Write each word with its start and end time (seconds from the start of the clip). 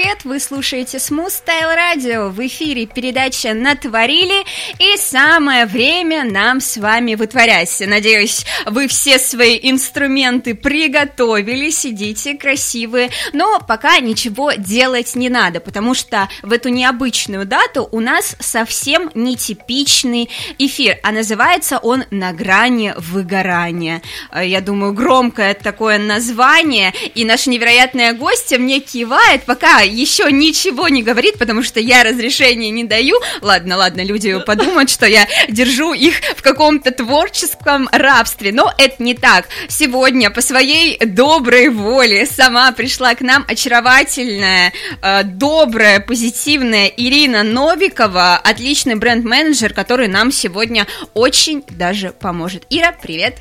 Привет! 0.00 0.24
Вы 0.24 0.40
слушаете 0.40 0.96
Smooth 0.96 1.28
Style 1.44 1.76
Radio. 1.76 2.30
В 2.30 2.46
эфире 2.46 2.86
передача 2.86 3.52
«Натворили» 3.52 4.46
и 4.78 4.96
самое 4.96 5.66
время 5.66 6.24
нам 6.24 6.60
с 6.60 6.78
вами 6.78 7.16
вытворять. 7.16 7.82
Надеюсь, 7.86 8.46
вы 8.64 8.88
все 8.88 9.18
свои 9.18 9.58
инструменты 9.62 10.54
приготовили, 10.54 11.68
сидите 11.68 12.34
красивые, 12.34 13.10
но 13.34 13.60
пока 13.60 13.98
ничего 13.98 14.52
делать 14.52 15.16
не 15.16 15.28
надо, 15.28 15.60
потому 15.60 15.92
что 15.92 16.28
в 16.42 16.52
эту 16.52 16.70
необычную 16.70 17.44
дату 17.44 17.86
у 17.92 18.00
нас 18.00 18.36
совсем 18.40 19.10
нетипичный 19.14 20.30
эфир, 20.58 20.98
а 21.02 21.12
называется 21.12 21.78
он 21.78 22.04
«На 22.10 22.32
грани 22.32 22.94
выгорания». 22.96 24.00
Я 24.34 24.62
думаю, 24.62 24.94
громкое 24.94 25.52
такое 25.52 25.98
название, 25.98 26.94
и 27.14 27.26
наша 27.26 27.50
невероятная 27.50 28.14
гостья 28.14 28.58
мне 28.58 28.80
кивает, 28.80 29.42
пока 29.44 29.89
еще 29.90 30.30
ничего 30.30 30.88
не 30.88 31.02
говорит, 31.02 31.38
потому 31.38 31.62
что 31.62 31.80
я 31.80 32.02
разрешения 32.02 32.70
не 32.70 32.84
даю. 32.84 33.16
Ладно, 33.40 33.76
ладно, 33.76 34.02
люди 34.02 34.38
подумают, 34.44 34.90
что 34.90 35.06
я 35.06 35.28
держу 35.48 35.92
их 35.92 36.20
в 36.36 36.42
каком-то 36.42 36.90
творческом 36.90 37.88
рабстве, 37.92 38.52
но 38.52 38.72
это 38.78 39.02
не 39.02 39.14
так. 39.14 39.48
Сегодня 39.68 40.30
по 40.30 40.40
своей 40.40 40.98
доброй 41.04 41.68
воле 41.68 42.26
сама 42.26 42.72
пришла 42.72 43.14
к 43.14 43.20
нам 43.20 43.44
очаровательная, 43.46 44.72
э, 45.02 45.22
добрая, 45.24 46.00
позитивная 46.00 46.86
Ирина 46.86 47.42
Новикова, 47.42 48.36
отличный 48.36 48.94
бренд-менеджер, 48.94 49.74
который 49.74 50.08
нам 50.08 50.32
сегодня 50.32 50.86
очень 51.14 51.64
даже 51.70 52.10
поможет. 52.10 52.64
Ира, 52.70 52.94
привет! 53.00 53.36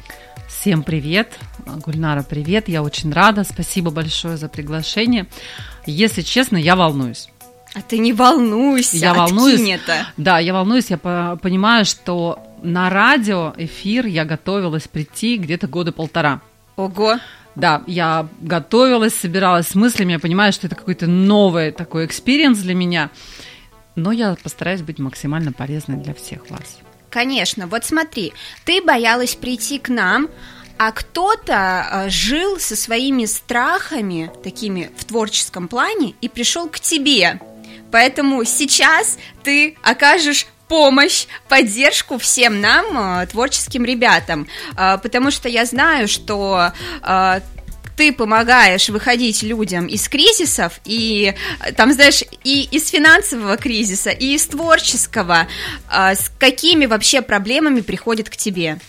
Всем 0.59 0.83
привет! 0.83 1.39
Гульнара, 1.65 2.21
привет! 2.21 2.67
Я 2.67 2.83
очень 2.83 3.13
рада. 3.13 3.45
Спасибо 3.45 3.91
большое 3.91 4.35
за 4.35 4.49
приглашение. 4.49 5.25
Если 5.85 6.21
честно, 6.21 6.57
я 6.57 6.75
волнуюсь. 6.75 7.29
А 7.75 7.81
ты 7.81 7.97
не 7.97 8.11
волнуйся, 8.11 8.97
я 8.97 9.13
волнуюсь. 9.13 9.61
это. 9.61 10.07
Да, 10.17 10.37
я 10.37 10.51
волнуюсь, 10.51 10.89
я 10.89 10.97
понимаю, 10.97 11.85
что 11.85 12.39
на 12.61 12.89
радио 12.89 13.53
эфир 13.55 14.05
я 14.05 14.25
готовилась 14.25 14.89
прийти 14.89 15.37
где-то 15.37 15.67
года 15.67 15.93
полтора. 15.93 16.41
Ого. 16.75 17.19
Да, 17.55 17.81
я 17.87 18.27
готовилась, 18.41 19.15
собиралась 19.15 19.69
с 19.69 19.75
мыслями, 19.75 20.11
я 20.11 20.19
понимаю, 20.19 20.51
что 20.51 20.67
это 20.67 20.75
какой-то 20.75 21.07
новый 21.07 21.71
такой 21.71 22.05
experience 22.05 22.59
для 22.59 22.75
меня, 22.75 23.11
но 23.95 24.11
я 24.11 24.35
постараюсь 24.35 24.81
быть 24.81 24.99
максимально 24.99 25.53
полезной 25.53 25.95
для 25.95 26.13
всех 26.13 26.49
вас. 26.49 26.79
Конечно, 27.09 27.67
вот 27.67 27.85
смотри, 27.85 28.33
ты 28.65 28.81
боялась 28.81 29.35
прийти 29.35 29.79
к 29.79 29.89
нам, 29.89 30.29
а 30.77 30.91
кто-то 30.91 31.87
э, 32.05 32.09
жил 32.09 32.59
со 32.59 32.75
своими 32.75 33.25
страхами, 33.25 34.31
такими 34.43 34.89
в 34.97 35.05
творческом 35.05 35.67
плане, 35.67 36.15
и 36.21 36.29
пришел 36.29 36.69
к 36.69 36.79
тебе. 36.79 37.39
Поэтому 37.91 38.43
сейчас 38.45 39.17
ты 39.43 39.75
окажешь 39.81 40.47
помощь, 40.69 41.25
поддержку 41.49 42.17
всем 42.17 42.61
нам, 42.61 43.21
э, 43.21 43.27
творческим 43.27 43.83
ребятам, 43.83 44.47
э, 44.77 44.97
потому 44.99 45.31
что 45.31 45.49
я 45.49 45.65
знаю, 45.65 46.07
что 46.07 46.71
ты 47.99 48.13
помогаешь 48.13 48.87
выходить 48.87 49.43
людям 49.43 49.85
из 49.85 50.07
кризисов, 50.07 50.79
и 50.85 51.35
там, 51.75 51.91
знаешь, 51.91 52.23
и 52.45 52.63
из 52.71 52.87
финансового 52.87 53.57
кризиса, 53.57 54.09
и 54.09 54.35
из 54.35 54.45
творческого, 54.45 55.47
с 55.91 56.31
какими 56.39 56.85
вообще 56.85 57.21
проблемами 57.21 57.81
приходят 57.81 58.29
к 58.29 58.37
тебе? 58.37 58.79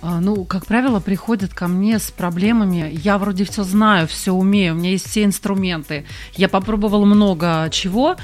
А, 0.00 0.20
ну, 0.20 0.44
как 0.44 0.66
правило, 0.66 1.00
приходят 1.00 1.52
ко 1.52 1.66
мне 1.66 1.98
с 1.98 2.12
проблемами. 2.12 2.88
Я 3.02 3.18
вроде 3.18 3.42
все 3.42 3.64
знаю, 3.64 4.06
все 4.06 4.30
умею, 4.30 4.74
у 4.74 4.76
меня 4.76 4.90
есть 4.90 5.08
все 5.08 5.24
инструменты. 5.24 6.06
Я 6.36 6.48
попробовала 6.48 7.04
много 7.04 7.68
чего, 7.72 8.14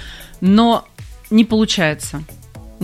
но 0.40 0.86
не 1.30 1.44
получается. 1.44 2.22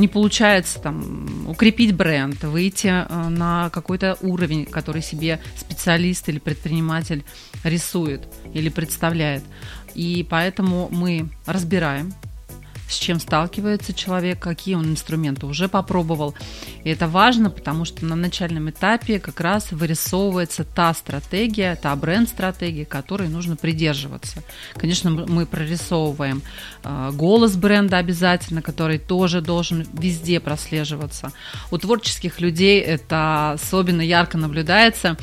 Не 0.01 0.09
получается 0.09 0.81
там 0.81 1.47
укрепить 1.47 1.95
бренд, 1.95 2.43
выйти 2.43 2.87
э, 2.87 3.29
на 3.29 3.69
какой-то 3.69 4.17
уровень, 4.23 4.65
который 4.65 5.03
себе 5.03 5.41
специалист 5.59 6.27
или 6.31 6.39
предприниматель 6.39 7.23
рисует 7.65 8.23
или 8.55 8.71
представляет. 8.71 9.45
И 9.95 10.27
поэтому 10.31 10.89
мы 10.91 11.29
разбираем 11.45 12.15
с 12.91 12.99
чем 12.99 13.21
сталкивается 13.21 13.95
человек, 13.95 14.39
какие 14.39 14.75
он 14.75 14.91
инструменты 14.91 15.47
уже 15.47 15.69
попробовал. 15.69 16.35
И 16.85 16.91
это 16.91 17.09
важно, 17.09 17.51
потому 17.51 17.85
что 17.85 18.05
на 18.05 18.17
начальном 18.17 18.71
этапе 18.71 19.19
как 19.21 19.41
раз 19.41 19.73
вырисовывается 19.73 20.65
та 20.65 20.93
стратегия, 20.95 21.77
та 21.77 21.95
бренд-стратегия, 21.97 22.85
которой 22.85 23.29
нужно 23.29 23.57
придерживаться. 23.57 24.43
Конечно, 24.75 25.11
мы 25.11 25.47
прорисовываем 25.47 26.43
э, 26.83 27.11
голос 27.13 27.57
бренда 27.57 27.99
обязательно, 27.99 28.63
который 28.63 28.99
тоже 28.99 29.41
должен 29.41 29.87
везде 29.93 30.41
прослеживаться. 30.41 31.33
У 31.71 31.79
творческих 31.79 32.41
людей 32.41 32.81
это 32.81 33.53
особенно 33.53 34.03
ярко 34.03 34.39
наблюдается 34.39 35.17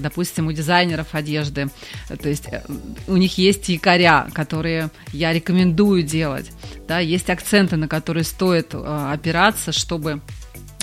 допустим, 0.00 0.46
у 0.46 0.52
дизайнеров 0.52 1.14
одежды. 1.14 1.68
То 2.08 2.28
есть 2.28 2.46
э, 2.50 2.62
у 3.06 3.16
них 3.16 3.38
есть 3.38 3.68
якоря, 3.68 4.28
которые 4.32 4.90
я 5.12 5.32
рекомендую 5.32 6.02
делать. 6.02 6.50
Да, 6.88 6.98
есть 6.98 7.30
акценты, 7.30 7.76
на 7.76 7.88
которые 7.88 8.24
стоит 8.24 8.74
э, 8.74 9.08
опираться, 9.12 9.72
чтобы 9.72 10.20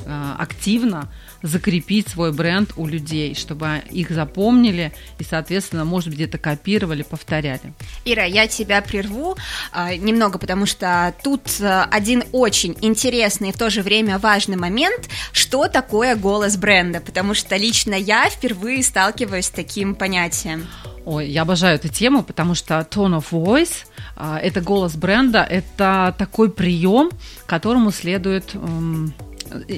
активно 0.03 1.11
закрепить 1.41 2.07
свой 2.07 2.31
бренд 2.31 2.71
у 2.77 2.87
людей, 2.87 3.35
чтобы 3.35 3.81
их 3.89 4.11
запомнили 4.11 4.93
и, 5.19 5.23
соответственно, 5.23 5.85
может 5.85 6.09
быть, 6.09 6.17
где-то 6.17 6.37
копировали, 6.37 7.03
повторяли. 7.03 7.73
Ира, 8.05 8.25
я 8.25 8.47
тебя 8.47 8.81
прерву 8.81 9.37
э, 9.73 9.95
немного, 9.95 10.37
потому 10.37 10.65
что 10.65 11.13
тут 11.23 11.41
э, 11.59 11.83
один 11.91 12.23
очень 12.31 12.77
интересный 12.81 13.49
и 13.49 13.51
в 13.51 13.57
то 13.57 13.69
же 13.69 13.81
время 13.81 14.19
важный 14.19 14.57
момент, 14.57 15.09
что 15.31 15.67
такое 15.67 16.15
голос 16.15 16.57
бренда, 16.57 16.99
потому 16.99 17.33
что 17.33 17.55
лично 17.55 17.95
я 17.95 18.29
впервые 18.29 18.83
сталкиваюсь 18.83 19.45
с 19.45 19.51
таким 19.51 19.95
понятием. 19.95 20.67
Ой, 21.05 21.29
я 21.29 21.41
обожаю 21.41 21.75
эту 21.75 21.87
тему, 21.87 22.23
потому 22.23 22.53
что 22.53 22.75
tone 22.89 23.19
of 23.19 23.25
voice 23.31 23.85
э,– 24.17 24.37
это 24.43 24.61
голос 24.61 24.95
бренда, 24.95 25.43
это 25.43 26.15
такой 26.17 26.51
прием, 26.51 27.09
которому 27.47 27.91
следует, 27.91 28.51
э, 28.53 28.59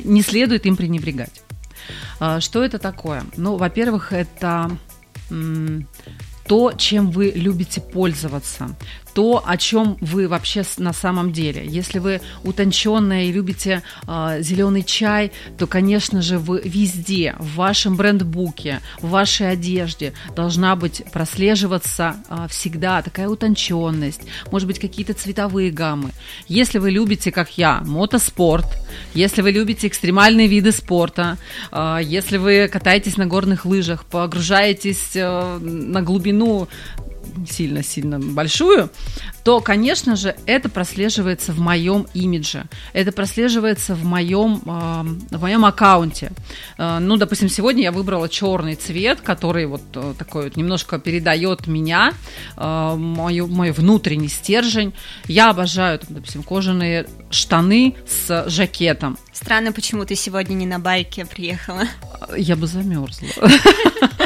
не 0.03 0.22
следует 0.22 0.66
им 0.66 0.75
пренебрегать. 0.75 1.42
А, 2.19 2.40
что 2.40 2.63
это 2.63 2.79
такое? 2.79 3.24
Ну, 3.38 3.57
во-первых, 3.57 4.13
это 4.13 4.72
то, 6.47 6.73
чем 6.77 7.11
вы 7.11 7.31
любите 7.35 7.81
пользоваться, 7.81 8.75
то, 9.13 9.43
о 9.45 9.57
чем 9.57 9.97
вы 10.01 10.27
вообще 10.27 10.63
на 10.77 10.93
самом 10.93 11.31
деле. 11.31 11.63
Если 11.65 11.99
вы 11.99 12.21
утонченная 12.43 13.25
и 13.25 13.31
любите 13.31 13.83
э, 14.07 14.37
зеленый 14.41 14.83
чай, 14.83 15.31
то, 15.57 15.67
конечно 15.67 16.21
же, 16.21 16.39
вы 16.39 16.61
везде, 16.65 17.35
в 17.39 17.55
вашем 17.55 17.95
брендбуке, 17.95 18.81
в 19.01 19.09
вашей 19.09 19.51
одежде 19.51 20.13
должна 20.35 20.75
быть 20.75 21.03
прослеживаться 21.11 22.15
э, 22.27 22.47
всегда 22.49 23.01
такая 23.01 23.27
утонченность, 23.27 24.21
может 24.51 24.67
быть, 24.67 24.79
какие-то 24.79 25.13
цветовые 25.13 25.71
гаммы. 25.71 26.09
Если 26.47 26.79
вы 26.79 26.89
любите, 26.89 27.31
как 27.31 27.57
я, 27.57 27.81
мотоспорт, 27.85 28.65
если 29.13 29.41
вы 29.41 29.51
любите 29.51 29.87
экстремальные 29.87 30.47
виды 30.47 30.71
спорта, 30.71 31.37
э, 31.71 31.99
если 32.03 32.37
вы 32.37 32.67
катаетесь 32.67 33.17
на 33.17 33.27
горных 33.27 33.65
лыжах, 33.65 34.05
погружаетесь 34.05 35.11
э, 35.15 35.57
на 35.59 36.01
глубину 36.01 36.32
сильно-сильно 37.49 38.19
большую, 38.19 38.89
то, 39.44 39.59
конечно 39.59 40.16
же, 40.16 40.35
это 40.45 40.69
прослеживается 40.69 41.51
в 41.51 41.59
моем 41.59 42.07
имидже, 42.13 42.66
это 42.94 43.11
прослеживается 43.11 43.95
в 43.95 44.06
моем, 44.06 44.62
э, 44.65 45.35
в 45.35 45.41
моем 45.41 45.65
аккаунте. 45.65 46.31
Э, 46.77 47.00
ну, 47.00 47.18
допустим, 47.18 47.50
сегодня 47.50 47.83
я 47.83 47.91
выбрала 47.91 48.30
черный 48.30 48.75
цвет, 48.75 49.21
который 49.21 49.65
вот 49.65 49.81
э, 49.95 50.13
такой 50.18 50.45
вот 50.45 50.56
немножко 50.56 51.00
передает 51.00 51.68
меня, 51.68 52.13
э, 52.56 52.95
мою, 52.95 53.47
мой 53.47 53.71
внутренний 53.71 54.30
стержень. 54.30 54.94
Я 55.27 55.50
обожаю, 55.50 56.00
там, 56.00 56.15
допустим, 56.15 56.44
кожаные 56.44 57.07
штаны 57.30 57.95
с 58.07 58.45
жакетом. 58.47 59.18
Странно, 59.33 59.71
почему 59.71 60.06
ты 60.06 60.15
сегодня 60.15 60.53
не 60.53 60.65
на 60.65 60.80
байке 60.80 61.25
приехала. 61.25 61.83
Я 62.38 62.56
бы 62.56 62.68
замерзла. 62.68 63.27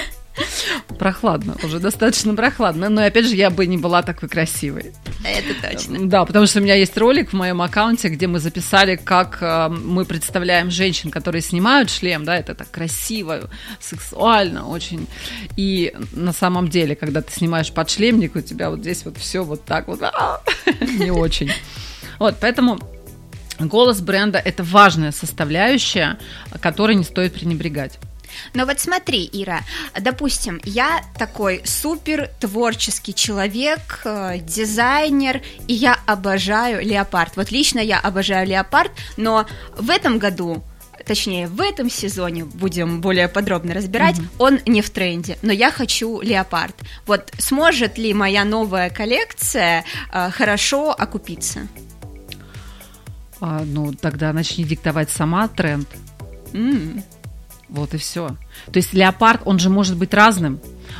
Прохладно, 1.07 1.55
уже 1.63 1.79
достаточно 1.79 2.35
прохладно. 2.35 2.89
Но 2.89 3.05
опять 3.05 3.27
же, 3.27 3.35
я 3.37 3.49
бы 3.49 3.65
не 3.65 3.77
была 3.77 4.01
такой 4.01 4.27
красивой. 4.27 4.91
Это 5.23 5.69
точно. 5.69 6.05
Да, 6.09 6.25
потому 6.25 6.45
что 6.47 6.59
у 6.59 6.61
меня 6.61 6.75
есть 6.75 6.97
ролик 6.97 7.29
в 7.29 7.33
моем 7.33 7.61
аккаунте, 7.61 8.09
где 8.09 8.27
мы 8.27 8.39
записали, 8.39 8.97
как 8.97 9.37
э, 9.39 9.69
мы 9.69 10.03
представляем 10.03 10.69
женщин, 10.69 11.09
которые 11.09 11.41
снимают 11.41 11.89
шлем, 11.89 12.25
да, 12.25 12.35
это 12.35 12.55
так 12.55 12.69
красиво, 12.71 13.49
сексуально 13.79 14.67
очень. 14.67 15.07
И 15.55 15.95
на 16.11 16.33
самом 16.33 16.67
деле, 16.67 16.93
когда 16.93 17.21
ты 17.21 17.31
снимаешь 17.31 17.71
подшлемник, 17.71 18.35
у 18.35 18.41
тебя 18.41 18.69
вот 18.69 18.81
здесь 18.81 19.05
вот 19.05 19.17
все 19.17 19.45
вот 19.45 19.63
так 19.63 19.87
вот 19.87 20.03
а, 20.03 20.41
не 20.99 21.09
очень. 21.09 21.53
Вот, 22.19 22.35
поэтому 22.41 22.79
Голос 23.59 24.01
бренда– 24.01 24.37
это 24.45 24.63
важная 24.63 25.11
составляющая, 25.11 26.19
которой 26.61 26.95
не 26.95 27.03
стоит 27.03 27.33
пренебрегать. 27.33 27.97
Но 28.53 28.65
вот 28.65 28.79
смотри, 28.79 29.29
Ира, 29.31 29.61
допустим, 29.99 30.59
я 30.63 31.01
такой 31.17 31.61
супер 31.65 32.29
творческий 32.39 33.13
человек, 33.13 34.01
э, 34.05 34.39
дизайнер, 34.39 35.41
и 35.67 35.73
я 35.73 35.97
обожаю 36.05 36.85
леопард. 36.85 37.35
Вот 37.35 37.51
лично 37.51 37.79
я 37.79 37.99
обожаю 37.99 38.47
леопард, 38.47 38.91
но 39.17 39.45
в 39.77 39.89
этом 39.89 40.19
году 40.19 40.63
точнее, 41.05 41.47
в 41.47 41.61
этом 41.61 41.89
сезоне 41.89 42.43
будем 42.43 43.01
более 43.01 43.29
подробно 43.29 43.73
разбирать, 43.73 44.19
угу. 44.19 44.27
он 44.39 44.59
не 44.65 44.81
в 44.81 44.89
тренде, 44.89 45.37
но 45.41 45.53
я 45.53 45.71
хочу 45.71 46.21
леопард. 46.21 46.75
Вот 47.05 47.31
сможет 47.37 47.97
ли 47.97 48.13
моя 48.13 48.43
новая 48.43 48.89
коллекция 48.89 49.85
э, 50.11 50.29
хорошо 50.31 50.91
окупиться? 50.91 51.67
А, 53.39 53.63
ну, 53.63 53.93
тогда 53.93 54.33
начни 54.33 54.63
диктовать 54.63 55.09
сама 55.09 55.47
тренд. 55.47 55.87
Mm. 56.53 57.03
Вот 57.69 57.93
и 57.93 57.97
все. 57.97 58.29
То 58.71 58.77
есть 58.77 58.93
леопард, 58.93 59.41
он 59.45 59.59
же 59.59 59.69
может 59.69 59.97
быть 59.97 60.13
разным. 60.13 60.59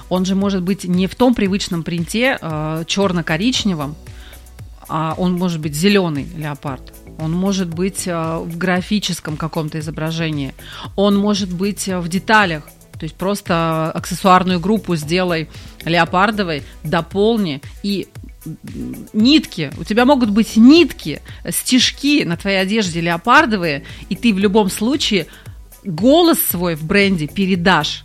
Он 0.10 0.25
же 0.25 0.36
может 0.36 0.64
быть 0.64 0.84
не 0.84 1.08
в 1.08 1.16
том 1.16 1.34
привычном 1.34 1.84
принте 1.84 2.38
э, 2.40 2.84
черно-коричневом, 2.86 3.96
а 4.90 5.16
он 5.18 5.34
может 5.34 5.60
быть 5.60 5.75
зеленый 5.75 6.28
леопард. 6.36 6.94
Он 7.19 7.31
может 7.31 7.74
быть 7.74 8.08
э, 8.08 8.38
в 8.38 8.58
графическом 8.58 9.38
каком-то 9.38 9.80
изображении. 9.80 10.54
Он 10.96 11.18
может 11.18 11.52
быть 11.52 11.88
э, 11.88 12.00
в 12.00 12.08
деталях. 12.10 12.64
То 13.00 13.04
есть 13.04 13.16
просто 13.16 13.92
аксессуарную 13.92 14.60
группу 14.60 14.96
сделай 14.96 15.50
леопардовой, 15.86 16.64
дополни 16.84 17.62
и 17.84 18.08
нитки, 19.14 19.72
у 19.78 19.84
тебя 19.84 20.06
могут 20.06 20.30
быть 20.30 20.56
нитки, 20.56 21.22
стежки 21.50 22.24
на 22.24 22.38
твоей 22.38 22.62
одежде 22.62 23.02
леопардовые, 23.02 23.84
и 24.10 24.16
ты 24.16 24.34
в 24.34 24.40
любом 24.40 24.69
случае 24.69 25.28
голос 25.83 26.41
свой 26.41 26.75
в 26.75 26.83
бренде 26.83 27.27
передашь 27.27 28.03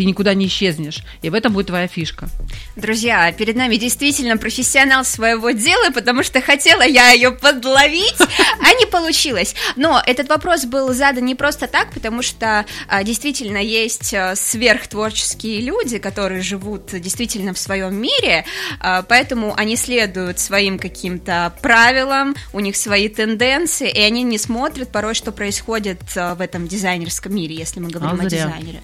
ты 0.00 0.06
никуда 0.06 0.32
не 0.32 0.46
исчезнешь. 0.46 1.02
И 1.20 1.28
в 1.28 1.34
этом 1.34 1.52
будет 1.52 1.66
твоя 1.66 1.86
фишка. 1.86 2.30
Друзья, 2.74 3.30
перед 3.32 3.54
нами 3.54 3.76
действительно 3.76 4.38
профессионал 4.38 5.04
своего 5.04 5.50
дела, 5.50 5.90
потому 5.90 6.22
что 6.22 6.40
хотела 6.40 6.80
я 6.80 7.10
ее 7.10 7.32
подловить, 7.32 8.16
а 8.62 8.72
не 8.80 8.86
получилось. 8.86 9.54
Но 9.76 10.02
этот 10.06 10.30
вопрос 10.30 10.64
был 10.64 10.94
задан 10.94 11.26
не 11.26 11.34
просто 11.34 11.66
так, 11.66 11.90
потому 11.92 12.22
что 12.22 12.64
а, 12.88 13.04
действительно 13.04 13.58
есть 13.58 14.14
а, 14.14 14.36
сверхтворческие 14.36 15.60
люди, 15.60 15.98
которые 15.98 16.40
живут 16.40 16.98
действительно 16.98 17.52
в 17.52 17.58
своем 17.58 17.94
мире, 17.94 18.46
а, 18.80 19.02
поэтому 19.02 19.52
они 19.54 19.76
следуют 19.76 20.38
своим 20.38 20.78
каким-то 20.78 21.52
правилам, 21.60 22.34
у 22.54 22.60
них 22.60 22.76
свои 22.76 23.10
тенденции, 23.10 23.90
и 23.90 24.00
они 24.00 24.22
не 24.22 24.38
смотрят 24.38 24.90
порой, 24.90 25.12
что 25.12 25.30
происходит 25.30 26.00
в 26.14 26.40
этом 26.40 26.66
дизайнерском 26.66 27.34
мире, 27.34 27.54
если 27.54 27.80
мы 27.80 27.90
говорим 27.90 28.18
а 28.18 28.24
о 28.24 28.26
дизайнере. 28.26 28.80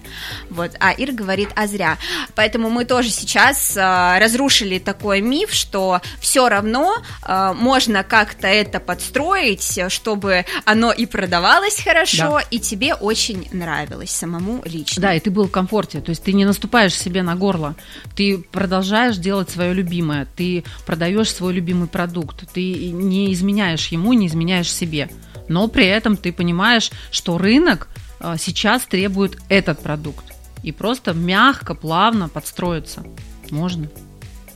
Вот. 0.51 0.73
А 0.79 0.93
Ир 1.07 1.13
говорит, 1.13 1.49
а 1.55 1.67
зря. 1.67 1.97
Поэтому 2.35 2.69
мы 2.69 2.85
тоже 2.85 3.09
сейчас 3.09 3.75
э, 3.75 4.19
разрушили 4.19 4.79
такой 4.79 5.21
миф, 5.21 5.51
что 5.53 6.01
все 6.19 6.49
равно 6.49 6.97
э, 7.25 7.53
можно 7.57 8.03
как-то 8.03 8.47
это 8.47 8.79
подстроить, 8.79 9.79
чтобы 9.89 10.45
оно 10.65 10.91
и 10.91 11.05
продавалось 11.05 11.81
хорошо, 11.81 12.39
да. 12.39 12.41
и 12.51 12.59
тебе 12.59 12.93
очень 12.93 13.47
нравилось 13.51 14.11
самому 14.11 14.61
лично. 14.65 15.01
Да, 15.01 15.13
и 15.13 15.19
ты 15.19 15.31
был 15.31 15.47
в 15.47 15.51
комфорте, 15.51 16.01
то 16.01 16.09
есть 16.09 16.23
ты 16.23 16.33
не 16.33 16.45
наступаешь 16.45 16.95
себе 16.95 17.23
на 17.23 17.35
горло, 17.35 17.75
ты 18.15 18.37
продолжаешь 18.37 19.17
делать 19.17 19.49
свое 19.49 19.73
любимое, 19.73 20.27
ты 20.35 20.63
продаешь 20.85 21.33
свой 21.33 21.53
любимый 21.53 21.87
продукт, 21.87 22.43
ты 22.53 22.89
не 22.91 23.33
изменяешь 23.33 23.87
ему, 23.87 24.13
не 24.13 24.27
изменяешь 24.27 24.71
себе, 24.71 25.09
но 25.47 25.67
при 25.67 25.85
этом 25.85 26.17
ты 26.17 26.33
понимаешь, 26.33 26.91
что 27.11 27.37
рынок 27.37 27.87
э, 28.19 28.35
сейчас 28.37 28.85
требует 28.85 29.37
этот 29.49 29.81
продукт 29.81 30.36
и 30.67 30.73
просто 30.73 31.13
мягко, 31.13 31.75
плавно 31.75 32.27
подстроиться. 32.27 33.05
Можно. 33.51 33.87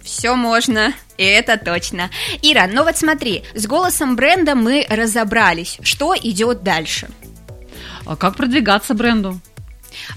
Все 0.04 0.36
можно, 0.36 0.94
и 1.18 1.24
это 1.24 1.58
точно. 1.58 2.10
Ира, 2.42 2.68
ну 2.68 2.84
вот 2.84 2.98
смотри, 2.98 3.44
с 3.54 3.66
голосом 3.66 4.18
бренда 4.18 4.56
мы 4.56 4.86
разобрались. 4.90 5.78
Что 5.84 6.14
идет 6.16 6.64
дальше? 6.64 7.08
А 8.06 8.18
как 8.18 8.36
продвигаться 8.36 8.94
бренду? 8.94 9.40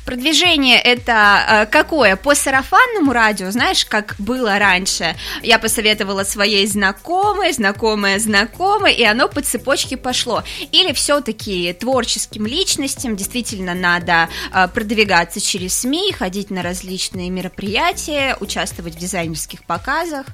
Продвижение 0.04 0.78
это 0.78 1.44
э, 1.48 1.66
какое? 1.66 2.16
По 2.16 2.34
сарафанному 2.34 3.12
радио, 3.12 3.50
знаешь, 3.50 3.84
как 3.84 4.14
было 4.18 4.58
раньше. 4.58 5.16
Я 5.42 5.58
посоветовала 5.58 6.24
своей 6.24 6.66
знакомой, 6.66 7.52
знакомая 7.52 8.18
знакомой, 8.18 8.94
и 8.94 9.04
оно 9.04 9.28
по 9.28 9.40
цепочке 9.40 9.96
пошло. 9.96 10.42
Или 10.72 10.92
все-таки 10.92 11.72
творческим 11.72 12.46
личностям 12.46 13.16
действительно 13.16 13.74
надо 13.74 14.28
э, 14.52 14.68
продвигаться 14.68 15.40
через 15.40 15.74
СМИ, 15.80 16.12
ходить 16.12 16.50
на 16.50 16.62
различные 16.62 17.30
мероприятия, 17.30 18.36
участвовать 18.40 18.94
в 18.94 18.98
дизайнерских 18.98 19.64
показах. 19.64 20.26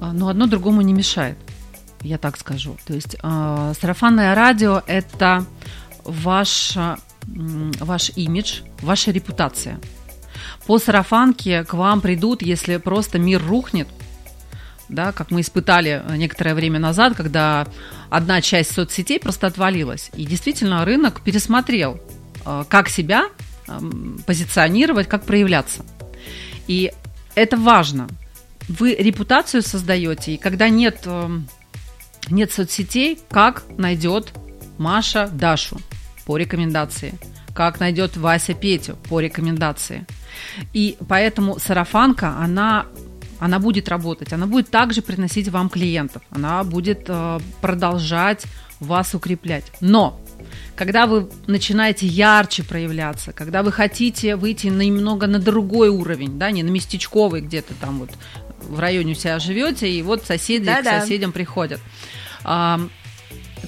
А, 0.00 0.12
но 0.12 0.28
одно 0.28 0.46
другому 0.46 0.82
не 0.82 0.92
мешает, 0.92 1.38
я 2.02 2.18
так 2.18 2.36
скажу. 2.38 2.76
То 2.86 2.94
есть 2.94 3.16
э, 3.22 3.72
сарафанное 3.80 4.34
радио 4.34 4.82
это 4.86 5.44
ваша 6.04 6.98
ваш 7.26 8.10
имидж, 8.16 8.60
ваша 8.80 9.10
репутация. 9.10 9.80
По 10.66 10.78
сарафанке 10.78 11.64
к 11.64 11.74
вам 11.74 12.00
придут, 12.00 12.42
если 12.42 12.76
просто 12.78 13.18
мир 13.18 13.42
рухнет, 13.46 13.88
да, 14.88 15.12
как 15.12 15.30
мы 15.30 15.40
испытали 15.40 16.02
некоторое 16.16 16.54
время 16.54 16.78
назад, 16.78 17.14
когда 17.16 17.66
одна 18.10 18.40
часть 18.40 18.72
соцсетей 18.72 19.18
просто 19.18 19.46
отвалилась. 19.46 20.10
И 20.14 20.26
действительно 20.26 20.84
рынок 20.84 21.20
пересмотрел, 21.22 22.00
э, 22.44 22.64
как 22.68 22.88
себя 22.88 23.28
позиционировать, 24.26 25.08
как 25.08 25.24
проявляться. 25.24 25.84
И 26.66 26.92
это 27.34 27.56
важно. 27.56 28.08
Вы 28.68 28.94
репутацию 28.94 29.62
создаете, 29.62 30.34
и 30.34 30.36
когда 30.36 30.68
нет, 30.68 31.00
эм, 31.04 31.48
нет 32.28 32.52
соцсетей, 32.52 33.18
как 33.30 33.64
найдет 33.76 34.32
Маша 34.78 35.28
Дашу? 35.32 35.78
По 36.24 36.36
рекомендации, 36.36 37.14
как 37.54 37.80
найдет 37.80 38.16
Вася 38.16 38.54
Петю 38.54 38.96
по 39.08 39.20
рекомендации. 39.20 40.06
И 40.72 40.96
поэтому 41.08 41.58
сарафанка, 41.58 42.36
она 42.38 42.86
она 43.40 43.58
будет 43.58 43.88
работать, 43.88 44.32
она 44.32 44.46
будет 44.46 44.70
также 44.70 45.02
приносить 45.02 45.48
вам 45.48 45.68
клиентов, 45.68 46.22
она 46.30 46.64
будет 46.64 47.04
э, 47.08 47.40
продолжать 47.60 48.44
вас 48.80 49.14
укреплять. 49.14 49.64
Но 49.80 50.20
когда 50.76 51.06
вы 51.06 51.28
начинаете 51.46 52.06
ярче 52.06 52.62
проявляться, 52.62 53.32
когда 53.32 53.62
вы 53.62 53.72
хотите 53.72 54.36
выйти 54.36 54.68
немного 54.68 55.26
на 55.26 55.38
другой 55.38 55.88
уровень, 55.88 56.38
да, 56.38 56.50
не 56.50 56.62
на 56.62 56.70
местечковый 56.70 57.40
где-то 57.40 57.74
там 57.74 57.98
вот 57.98 58.10
в 58.62 58.78
районе 58.78 59.12
у 59.12 59.14
себя 59.14 59.38
живете, 59.38 59.90
и 59.90 60.02
вот 60.02 60.24
соседи 60.24 60.64
да, 60.64 60.80
к 60.80 60.84
да. 60.84 61.00
соседям 61.00 61.32
приходят, 61.32 61.80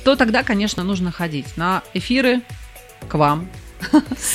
то 0.05 0.17
тогда, 0.17 0.43
конечно, 0.43 0.83
нужно 0.83 1.13
ходить 1.13 1.57
на 1.57 1.83
эфиры 1.95 2.41
к 3.09 3.15
вам. 3.15 3.49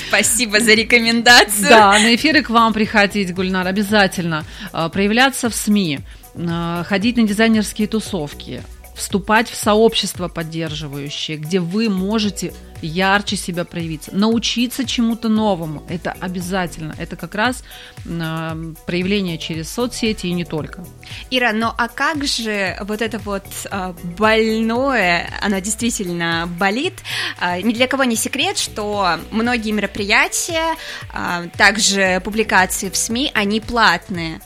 Спасибо 0.08 0.60
за 0.60 0.74
рекомендацию. 0.74 1.70
Да, 1.70 1.92
на 1.94 2.16
эфиры 2.16 2.44
к 2.44 2.50
вам 2.50 2.74
приходить, 2.74 3.34
Гульнар, 3.34 3.68
обязательно. 3.68 4.46
А, 4.72 4.90
проявляться 4.90 5.50
в 5.50 5.56
СМИ, 5.56 6.00
а, 6.36 6.84
ходить 6.84 7.18
на 7.18 7.24
дизайнерские 7.24 7.88
тусовки, 7.88 8.62
вступать 9.02 9.50
в 9.50 9.56
сообщество 9.56 10.28
поддерживающее, 10.28 11.38
где 11.38 11.60
вы 11.60 11.90
можете 11.90 12.54
ярче 12.82 13.36
себя 13.36 13.66
проявиться, 13.66 14.16
научиться 14.16 14.86
чему-то 14.86 15.28
новому. 15.28 15.84
Это 15.90 16.16
обязательно. 16.20 16.96
Это 16.98 17.16
как 17.16 17.36
раз 17.36 17.64
э, 18.06 18.74
проявление 18.86 19.38
через 19.38 19.72
соцсети 19.72 20.28
и 20.28 20.34
не 20.34 20.46
только. 20.46 20.86
Ира, 21.30 21.52
ну 21.54 21.72
а 21.76 21.88
как 21.88 22.24
же 22.26 22.78
вот 22.82 23.02
это 23.02 23.20
вот 23.20 23.46
э, 23.70 23.94
больное, 24.18 25.30
оно 25.42 25.60
действительно 25.60 26.48
болит? 26.60 26.94
Э, 27.40 27.62
ни 27.62 27.74
для 27.74 27.88
кого 27.88 28.04
не 28.04 28.16
секрет, 28.16 28.58
что 28.58 29.20
многие 29.32 29.72
мероприятия, 29.72 30.76
э, 31.14 31.50
также 31.58 32.22
публикации 32.24 32.90
в 32.90 32.98
СМИ, 32.98 33.32
они 33.34 33.62
платные. 33.62 34.42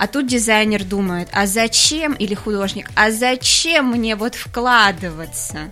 А 0.00 0.06
тут 0.06 0.26
дизайнер 0.26 0.82
думает, 0.82 1.28
а 1.30 1.44
зачем, 1.44 2.14
или 2.14 2.32
художник, 2.32 2.90
а 2.94 3.10
зачем 3.10 3.90
мне 3.90 4.16
вот 4.16 4.34
вкладываться? 4.34 5.68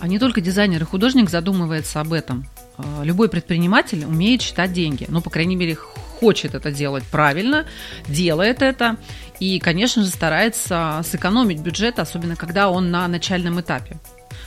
А 0.00 0.08
не 0.08 0.18
только 0.18 0.40
дизайнер 0.40 0.80
и 0.80 0.86
художник 0.86 1.28
задумывается 1.28 2.00
об 2.00 2.14
этом. 2.14 2.46
А, 2.78 3.02
любой 3.04 3.28
предприниматель 3.28 4.06
умеет 4.06 4.40
считать 4.40 4.72
деньги. 4.72 5.04
Ну, 5.08 5.20
по 5.20 5.28
крайней 5.28 5.54
мере, 5.54 5.74
хочет 5.74 6.54
это 6.54 6.72
делать 6.72 7.04
правильно, 7.04 7.66
делает 8.06 8.62
это. 8.62 8.96
И, 9.38 9.58
конечно 9.58 10.02
же, 10.02 10.08
старается 10.08 11.02
сэкономить 11.04 11.60
бюджет, 11.60 11.98
особенно 11.98 12.36
когда 12.36 12.70
он 12.70 12.90
на 12.90 13.06
начальном 13.06 13.60
этапе. 13.60 13.98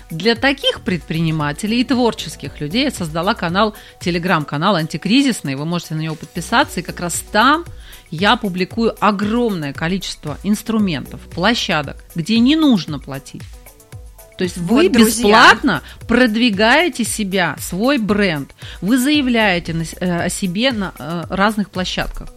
Для 0.10 0.34
таких 0.34 0.82
предпринимателей 0.82 1.82
и 1.82 1.84
творческих 1.84 2.60
людей 2.60 2.86
я 2.86 2.92
создала 2.92 3.36
канал, 3.36 3.76
телеграм-канал 4.00 4.78
антикризисный. 4.78 5.54
Вы 5.54 5.66
можете 5.66 5.94
на 5.94 6.00
него 6.00 6.16
подписаться, 6.16 6.80
и 6.80 6.84
как 6.84 7.00
раз 7.00 7.24
там 7.32 7.66
я 8.12 8.36
публикую 8.36 8.94
огромное 9.00 9.74
количество 9.74 10.38
инструментов, 10.44 11.22
площадок, 11.22 12.04
где 12.14 12.38
не 12.40 12.56
нужно 12.56 13.00
платить. 13.00 13.44
То 14.38 14.44
есть 14.44 14.58
вы 14.58 14.84
Вот, 14.84 14.92
друзья. 14.92 15.06
бесплатно 15.06 15.84
продвигаете 16.08 17.04
себя, 17.04 17.56
свой 17.60 17.98
бренд. 17.98 18.54
Вы 18.82 18.98
заявляете 18.98 19.74
на 19.74 19.84
э, 19.84 20.26
о 20.26 20.30
себе 20.30 20.72
на 20.72 20.94
э, 20.98 21.24
разных 21.30 21.70
площадках. 21.70 22.30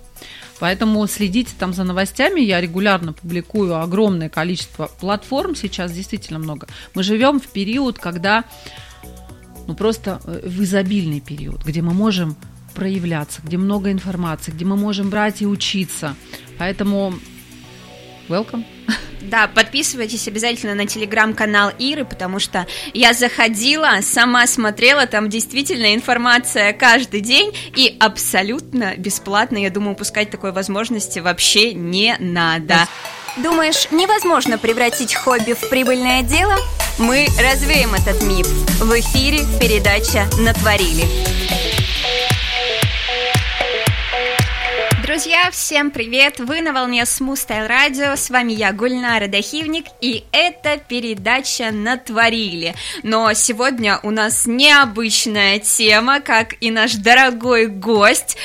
Поэтому 0.61 1.07
следите 1.07 1.53
там 1.59 1.73
за 1.73 1.83
новостями. 1.85 2.41
Я 2.41 2.61
регулярно 2.61 3.13
публикую 3.13 3.81
огромное 3.81 4.29
количество 4.29 4.91
платформ. 5.01 5.57
Сейчас 5.57 5.93
действительно 5.93 6.39
много. 6.39 6.69
Мы 6.95 7.03
живем 7.03 7.41
в 7.41 7.49
период, 7.49 7.99
когда 7.99 8.45
ну 9.67 9.75
просто 9.75 10.21
э, 10.25 10.43
в 10.47 10.63
изобильный 10.63 11.21
период, 11.21 11.65
где 11.65 11.83
мы 11.83 11.95
можем 11.95 12.37
проявляться, 12.75 13.41
где 13.43 13.57
много 13.57 13.91
информации, 13.91 14.51
где 14.51 14.65
мы 14.65 14.77
можем 14.77 15.11
брать 15.11 15.41
и 15.43 15.47
учиться. 15.47 16.15
Поэтому 16.59 17.15
welcome. 18.29 18.65
Да, 19.23 19.49
подписывайтесь 19.49 20.29
обязательно 20.29 20.75
на 20.75 20.87
телеграм-канал 20.87 21.73
Иры, 21.79 22.05
потому 22.05 22.39
что 22.39 22.67
я 22.93 23.15
заходила, 23.15 23.99
сама 24.03 24.47
смотрела, 24.47 25.07
там 25.07 25.31
действительно 25.31 25.95
информация 25.95 26.73
каждый 26.73 27.21
день 27.21 27.53
и 27.75 27.97
абсолютно 27.99 28.97
бесплатно. 28.97 29.57
Я 29.57 29.71
думаю, 29.71 29.95
упускать 29.95 30.31
такой 30.31 30.53
возможности 30.53 31.21
вообще 31.21 31.73
не 31.73 32.17
надо. 32.19 32.87
Думаешь, 33.39 33.89
невозможно 33.91 34.59
превратить 34.59 35.15
хобби 35.15 35.55
в 35.55 35.69
прибыльное 35.69 36.23
дело? 36.23 36.55
Мы 36.99 37.27
развеем 37.41 37.95
этот 37.95 38.23
миф. 38.23 38.47
В 38.79 39.01
эфире 39.01 39.41
передача 39.59 40.27
«Натворили». 40.39 41.74
Друзья, 45.15 45.49
всем 45.53 45.93
привет! 45.93 46.41
Вы 46.41 46.61
на 46.61 46.73
волне 46.73 47.03
Style 47.03 47.69
Radio, 47.69 48.17
с 48.17 48.31
вами 48.31 48.53
я, 48.53 48.73
Гульнара 48.73 49.29
Дахивник, 49.29 49.85
и 50.01 50.25
это 50.33 50.77
передача 50.77 51.71
«Натворили». 51.71 52.75
Но 53.05 53.33
сегодня 53.35 54.01
у 54.03 54.11
нас 54.11 54.45
необычная 54.45 55.61
тема, 55.61 56.19
как 56.19 56.61
и 56.61 56.73
наш 56.73 56.95
дорогой 56.95 57.69
гость, 57.69 58.37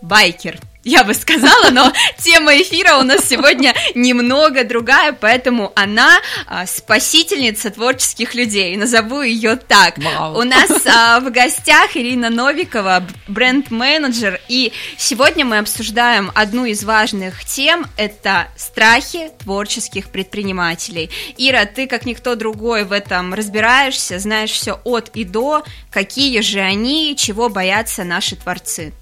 байкер. 0.00 0.58
Я 0.84 1.02
бы 1.02 1.14
сказала, 1.14 1.70
но 1.70 1.90
тема 2.18 2.54
эфира 2.60 2.98
у 2.98 3.02
нас 3.02 3.26
сегодня 3.26 3.74
немного 3.94 4.64
другая, 4.64 5.12
поэтому 5.12 5.72
она 5.74 6.18
а, 6.46 6.66
спасительница 6.66 7.70
творческих 7.70 8.34
людей. 8.34 8.76
Назову 8.76 9.22
ее 9.22 9.56
так. 9.56 9.96
Вау. 9.96 10.40
У 10.40 10.42
нас 10.42 10.70
а, 10.86 11.20
в 11.20 11.30
гостях 11.30 11.96
Ирина 11.96 12.28
Новикова, 12.28 13.02
бренд-менеджер, 13.28 14.40
и 14.48 14.72
сегодня 14.98 15.46
мы 15.46 15.58
обсуждаем 15.58 16.30
одну 16.34 16.66
из 16.66 16.84
важных 16.84 17.44
тем– 17.46 17.86
это 17.96 18.48
страхи 18.54 19.30
творческих 19.42 20.10
предпринимателей. 20.10 21.08
Ира, 21.38 21.64
ты 21.64 21.86
как 21.86 22.04
никто 22.04 22.34
другой 22.34 22.84
в 22.84 22.92
этом 22.92 23.32
разбираешься, 23.32 24.18
знаешь 24.18 24.50
все 24.50 24.80
от 24.84 25.10
и 25.14 25.24
до, 25.24 25.64
какие 25.90 26.40
же 26.40 26.60
они, 26.60 27.16
чего 27.16 27.48
боятся 27.48 28.04
наши 28.04 28.36
творцы. 28.36 28.92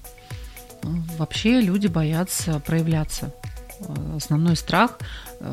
Вообще 1.17 1.61
люди 1.61 1.87
боятся 1.87 2.59
проявляться. 2.59 3.33
Э, 3.79 4.15
Основной 4.17 4.55
страх 4.55 4.99
э, 5.39 5.51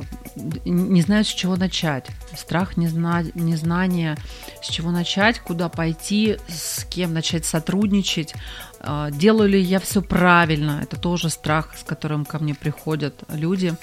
не 0.64 1.02
знают, 1.02 1.26
с 1.26 1.30
чего 1.30 1.56
начать. 1.56 2.06
Страх 2.37 2.76
незна- 2.76 3.30
незнания, 3.34 4.16
с 4.62 4.68
чего 4.68 4.90
начать, 4.90 5.40
куда 5.40 5.68
пойти, 5.68 6.38
с 6.49 6.84
кем 6.84 7.12
начать 7.14 7.44
сотрудничать. 7.44 8.34
Э, 8.80 9.08
Делаю 9.12 9.49
ли 9.50 9.60
я 9.60 9.78
все 9.80 10.02
правильно? 10.02 10.80
Это 10.82 10.99
тоже 10.99 11.30
страх, 11.30 11.76
с 11.76 11.84
которым 11.84 12.25
ко 12.25 12.38
мне 12.38 12.54
приходят 12.54 13.22
люди. 13.28 13.75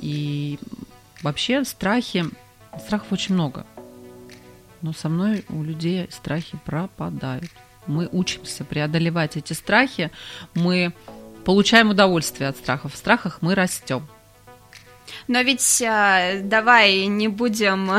И 0.00 0.58
вообще 1.22 1.64
страхи, 1.64 2.24
страхов 2.84 3.12
очень 3.12 3.34
много. 3.34 3.66
Но 4.80 4.92
со 4.92 5.08
мной 5.08 5.44
у 5.48 5.62
людей 5.62 6.08
страхи 6.10 6.58
пропадают. 6.64 7.50
Мы 7.86 8.08
учимся 8.10 8.64
преодолевать 8.64 9.36
эти 9.36 9.52
страхи, 9.52 10.10
мы 10.54 10.92
получаем 11.44 11.90
удовольствие 11.90 12.48
от 12.48 12.56
страхов. 12.56 12.94
В 12.94 12.96
страхах 12.96 13.38
мы 13.40 13.54
растем. 13.54 14.06
Но 15.28 15.40
ведь 15.40 15.82
а, 15.82 16.40
давай 16.40 17.06
не 17.06 17.28
будем 17.28 17.90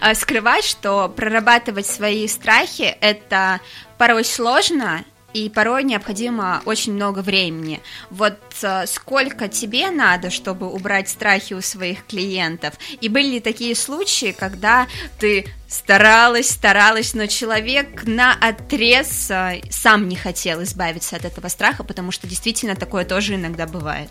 а, 0.00 0.14
скрывать, 0.14 0.64
что 0.64 1.08
прорабатывать 1.08 1.86
свои 1.86 2.28
страхи 2.28 2.96
это 3.00 3.60
порой 3.98 4.24
сложно 4.24 5.04
и 5.34 5.48
порой 5.50 5.82
необходимо 5.82 6.62
очень 6.64 6.94
много 6.94 7.18
времени. 7.18 7.80
Вот 8.08 8.38
а, 8.62 8.86
сколько 8.86 9.48
тебе 9.48 9.90
надо, 9.90 10.30
чтобы 10.30 10.70
убрать 10.70 11.08
страхи 11.08 11.54
у 11.54 11.60
своих 11.60 12.06
клиентов? 12.06 12.74
И 13.00 13.08
были 13.08 13.34
ли 13.34 13.40
такие 13.40 13.74
случаи, 13.74 14.34
когда 14.38 14.86
ты 15.18 15.46
старалась, 15.68 16.48
старалась, 16.48 17.14
но 17.14 17.26
человек 17.26 18.04
на 18.04 18.32
отрез 18.32 19.30
а, 19.30 19.54
сам 19.70 20.08
не 20.08 20.16
хотел 20.16 20.62
избавиться 20.62 21.16
от 21.16 21.24
этого 21.24 21.48
страха, 21.48 21.82
потому 21.82 22.12
что 22.12 22.28
действительно 22.28 22.76
такое 22.76 23.04
тоже 23.04 23.34
иногда 23.34 23.66
бывает. 23.66 24.10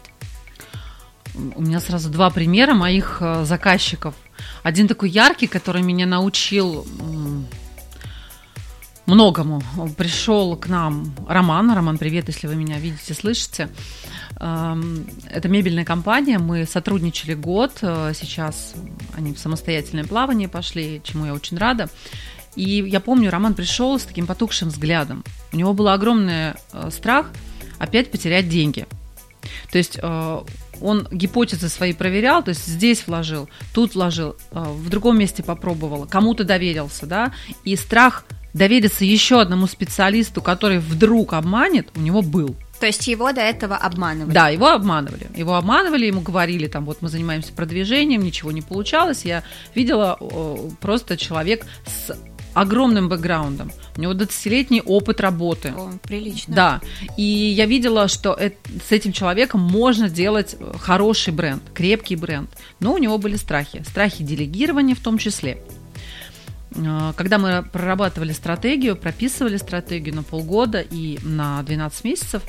У 1.56 1.62
меня 1.62 1.80
сразу 1.80 2.10
два 2.10 2.30
примера 2.30 2.76
моих 2.76 3.18
э, 3.22 3.44
заказчиков. 3.46 4.14
Один 4.62 4.88
такой 4.88 5.10
яркий, 5.10 5.48
который 5.48 5.82
меня 5.82 6.06
научил 6.06 6.86
многому. 9.06 9.62
Пришел 9.98 10.56
к 10.56 10.68
нам 10.68 11.14
Роман. 11.28 11.72
Роман, 11.74 11.98
привет, 11.98 12.28
если 12.28 12.48
вы 12.48 12.56
меня 12.56 12.80
видите, 12.80 13.14
слышите. 13.14 13.70
Эм, 14.40 15.06
Это 15.30 15.50
мебельная 15.50 15.86
компания. 15.86 16.40
Мы 16.40 16.66
сотрудничали 16.66 17.34
год. 17.34 17.80
Э, 17.82 18.14
Сейчас 18.16 18.74
они 19.16 19.34
в 19.34 19.40
самостоятельное 19.40 20.06
плавание 20.06 20.48
пошли, 20.48 21.02
чему 21.04 21.26
я 21.26 21.34
очень 21.34 21.58
рада. 21.58 21.90
И 22.56 22.84
я 22.88 23.00
помню, 23.00 23.32
Роман 23.32 23.56
пришел 23.56 24.00
с 24.00 24.04
таким 24.04 24.28
потухшим 24.28 24.70
взглядом. 24.70 25.24
У 25.52 25.58
него 25.58 25.74
был 25.74 25.90
огромный 25.90 26.54
э, 26.72 26.90
страх 26.92 27.32
опять 27.80 28.12
потерять 28.12 28.48
деньги. 28.48 28.86
То 29.72 29.78
есть 29.78 30.00
э, 30.02 30.42
он 30.82 31.08
гипотезы 31.12 31.68
свои 31.68 31.94
проверял, 31.94 32.42
то 32.44 32.50
есть 32.50 32.66
здесь 32.66 33.06
вложил, 33.08 33.50
тут 33.74 33.96
вложил, 33.96 34.36
в 34.52 34.90
другом 34.90 35.18
месте 35.18 35.44
попробовал, 35.44 36.08
кому-то 36.10 36.44
доверился, 36.44 37.06
да, 37.06 37.32
и 37.64 37.76
страх 37.76 38.26
довериться 38.54 39.06
еще 39.06 39.42
одному 39.42 39.68
специалисту, 39.68 40.42
который 40.42 40.80
вдруг 40.80 41.34
обманет, 41.34 41.90
у 41.96 42.00
него 42.00 42.22
был. 42.22 42.56
То 42.80 42.88
есть 42.88 43.08
его 43.08 43.32
до 43.32 43.42
этого 43.42 43.78
обманывали. 43.78 44.34
Да, 44.34 44.50
его 44.50 44.68
обманывали. 44.68 45.28
Его 45.36 45.56
обманывали, 45.56 46.06
ему 46.06 46.22
говорили, 46.22 46.68
там, 46.68 46.86
вот 46.86 47.02
мы 47.02 47.08
занимаемся 47.08 47.54
продвижением, 47.54 48.22
ничего 48.24 48.52
не 48.52 48.62
получалось. 48.62 49.24
Я 49.24 49.44
видела 49.74 50.20
просто 50.82 51.16
человек 51.16 51.66
с 51.86 52.14
огромным 52.54 53.10
бэкграундом. 53.10 53.72
У 53.98 54.02
него 54.02 54.14
20-летний 54.14 54.82
опыт 54.82 55.22
работы. 55.22 55.74
О, 55.76 55.92
прилично. 56.04 56.54
Да, 56.54 56.82
и 57.18 57.24
я 57.24 57.66
видела, 57.66 58.08
что 58.08 58.34
эт- 58.34 58.58
с 58.88 58.92
этим 58.92 59.12
человеком 59.12 59.62
можно 59.62 60.10
делать 60.10 60.56
э, 60.60 60.74
хороший 60.80 61.34
бренд, 61.34 61.64
крепкий 61.74 62.16
бренд. 62.16 62.50
Но 62.80 62.94
у 62.94 62.98
него 62.98 63.18
были 63.18 63.38
страхи, 63.38 63.84
страхи 63.88 64.24
делегирования 64.24 64.94
в 64.94 65.00
том 65.00 65.18
числе. 65.18 65.64
Э, 66.76 67.14
Когда 67.16 67.38
мы 67.38 67.64
прорабатывали 67.64 68.34
стратегию, 68.34 68.96
прописывали 68.96 69.58
стратегию 69.58 70.16
на 70.16 70.24
полгода 70.24 70.82
и 70.82 71.20
на 71.24 71.62
12 71.64 72.04
месяцев, 72.04 72.44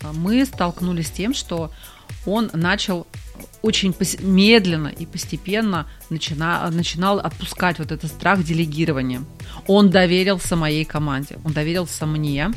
э, 0.00 0.12
мы 0.12 0.44
столкнулись 0.44 1.08
с 1.08 1.10
тем, 1.10 1.34
что 1.34 1.70
он 2.26 2.50
начал 2.52 3.06
очень 3.62 3.94
медленно 4.20 4.88
и 4.88 5.06
постепенно 5.06 5.86
начина- 6.10 6.68
начинал 6.70 7.18
отпускать 7.18 7.78
вот 7.78 7.92
этот 7.92 8.10
страх 8.10 8.42
делегирования. 8.42 9.22
Он 9.66 9.90
доверился 9.90 10.56
моей 10.56 10.84
команде, 10.84 11.38
он 11.44 11.52
доверился 11.52 12.06
мне. 12.06 12.50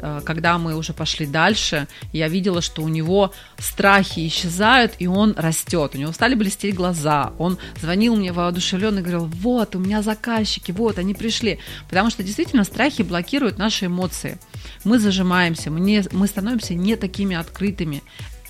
Э, 0.00 0.20
Когда 0.24 0.58
мы 0.58 0.74
уже 0.76 0.92
пошли 0.92 1.26
дальше, 1.26 1.86
я 2.12 2.28
видела, 2.28 2.60
что 2.60 2.82
у 2.82 2.88
него 2.88 3.32
страхи 3.58 4.26
исчезают, 4.26 4.94
и 4.98 5.06
он 5.06 5.34
растет. 5.36 5.94
У 5.94 5.98
него 5.98 6.12
стали 6.12 6.34
блестеть 6.34 6.74
глаза. 6.74 7.32
Он 7.38 7.58
звонил 7.80 8.16
мне 8.16 8.32
воодушевленно 8.32 8.98
и 8.98 9.02
говорил, 9.02 9.26
вот, 9.26 9.74
у 9.74 9.78
меня 9.78 10.02
заказчики, 10.02 10.72
вот, 10.72 10.98
они 10.98 11.14
пришли. 11.14 11.58
Потому 11.88 12.10
что 12.10 12.22
действительно 12.22 12.64
страхи 12.64 13.02
блокируют 13.02 13.58
наши 13.58 13.86
эмоции. 13.86 14.38
Мы 14.84 14.98
зажимаемся, 14.98 15.70
мы, 15.70 15.80
не- 15.80 16.04
мы 16.12 16.26
становимся 16.26 16.74
не 16.74 16.96
такими 16.96 17.36
открытыми. 17.36 18.02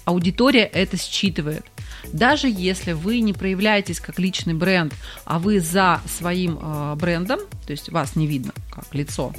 Аудитория 0.04 0.64
это 0.64 0.96
считывает. 0.96 1.64
Даже 2.12 2.48
если 2.48 2.92
вы 2.92 3.20
не 3.20 3.32
проявляетесь 3.32 3.98
как 3.98 4.20
личный 4.20 4.54
бренд, 4.54 4.94
а 5.24 5.38
вы 5.40 5.58
за 5.58 6.00
своим 6.06 6.58
э, 6.62 6.94
брендом, 6.94 7.40
то 7.66 7.72
есть 7.72 7.88
вас 7.90 8.14
не 8.14 8.28
видно 8.28 8.52
как 8.70 8.94
лицо, 8.94 9.32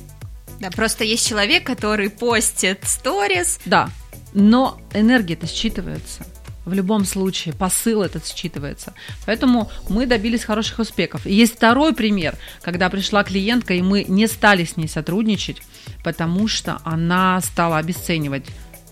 Да, 0.60 0.72
просто 0.72 1.04
есть 1.04 1.28
человек, 1.28 1.66
который 1.66 2.10
постит 2.10 2.80
сторис. 2.84 3.60
да, 3.66 3.90
но 4.34 4.80
энергия 4.94 5.34
это 5.34 5.46
считывается. 5.46 6.26
В 6.66 6.74
любом 6.74 7.06
случае, 7.06 7.54
посыл 7.54 8.02
этот 8.02 8.24
считывается. 8.24 8.92
Поэтому 9.26 9.72
мы 9.88 10.06
добились 10.06 10.44
хороших 10.44 10.80
успехов. 10.80 11.26
И 11.26 11.34
есть 11.34 11.56
второй 11.56 11.94
пример, 11.96 12.36
когда 12.62 12.90
пришла 12.90 13.24
клиентка, 13.24 13.74
и 13.74 13.82
мы 13.82 14.04
не 14.04 14.28
стали 14.28 14.66
с 14.66 14.76
ней 14.76 14.90
сотрудничать, 14.90 15.62
потому 16.04 16.50
что 16.50 16.80
она 16.84 17.40
стала 17.40 17.78
обесценивать 17.78 18.46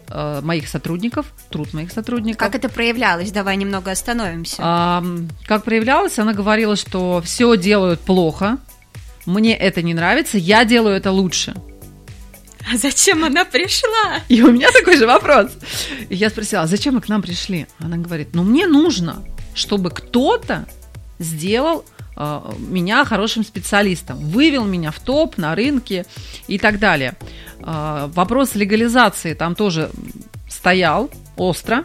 э, 0.08 0.40
моих 0.42 0.70
сотрудников, 0.70 1.26
труд 1.50 1.74
моих 1.74 1.92
сотрудников. 1.92 2.40
Как 2.40 2.56
это 2.56 2.70
проявлялось? 2.70 3.32
Давай 3.32 3.58
немного 3.58 3.92
остановимся. 3.92 4.56
А, 4.60 5.04
как 5.46 5.66
проявлялось, 5.66 6.18
она 6.18 6.32
говорила, 6.32 6.78
что 6.78 7.22
все 7.26 7.58
делают 7.58 8.00
плохо, 8.00 8.58
мне 9.26 9.56
это 9.56 9.82
не 9.82 9.94
нравится, 9.94 10.38
я 10.38 10.66
делаю 10.66 10.96
это 10.96 11.12
лучше. 11.12 11.56
А 12.72 12.78
зачем 12.78 13.24
она 13.24 13.46
пришла? 13.46 14.22
И 14.28 14.42
у 14.42 14.52
меня 14.52 14.72
такой 14.72 14.98
же 14.98 15.06
вопрос. 15.06 15.52
И 16.10 16.16
я 16.16 16.30
спросила, 16.30 16.64
а 16.64 16.68
зачем 16.68 16.96
вы 16.96 17.02
к 17.02 17.10
нам 17.10 17.22
пришли? 17.22 17.68
Она 17.80 17.98
говорит, 17.98 18.30
ну 18.34 18.44
мне 18.44 18.66
нужно, 18.66 19.24
чтобы 19.54 19.92
кто-то 19.92 20.68
сделал 21.20 21.86
э, 22.16 22.42
меня 22.58 23.06
хорошим 23.06 23.44
специалистом, 23.44 24.18
вывел 24.18 24.66
меня 24.66 24.90
в 24.90 25.00
топ 25.00 25.38
на 25.38 25.54
рынке 25.54 26.06
и 26.48 26.58
так 26.58 26.80
далее. 26.80 27.16
Э, 27.60 28.10
вопрос 28.14 28.56
легализации 28.56 29.36
там 29.36 29.54
тоже 29.54 29.92
стоял 30.50 31.12
остро. 31.38 31.84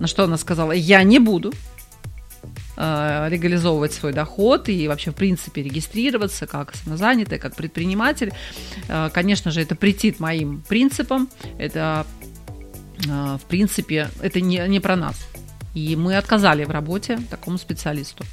На 0.00 0.08
что 0.08 0.24
она 0.24 0.36
сказала, 0.36 0.72
я 0.72 1.02
не 1.04 1.20
буду, 1.20 1.52
Э, 2.80 3.26
легализовывать 3.28 3.92
свой 3.92 4.12
доход 4.12 4.68
и 4.68 4.86
вообще, 4.86 5.10
в 5.10 5.16
принципе, 5.16 5.64
регистрироваться 5.64 6.46
как 6.46 6.76
самозанятый, 6.76 7.40
как 7.40 7.56
предприниматель. 7.56 8.32
Э, 8.86 9.10
конечно 9.12 9.50
же, 9.50 9.62
это 9.62 9.74
претит 9.74 10.20
моим 10.20 10.62
принципам. 10.62 11.28
Это, 11.58 12.06
э, 13.04 13.08
в 13.08 13.44
принципе, 13.48 14.10
это 14.22 14.40
не, 14.40 14.58
не 14.68 14.78
про 14.78 14.94
нас. 14.94 15.16
И 15.74 15.96
мы 15.96 16.16
отказали 16.16 16.62
в 16.62 16.70
работе 16.70 17.18
такому 17.28 17.58
специалисту. 17.58 18.24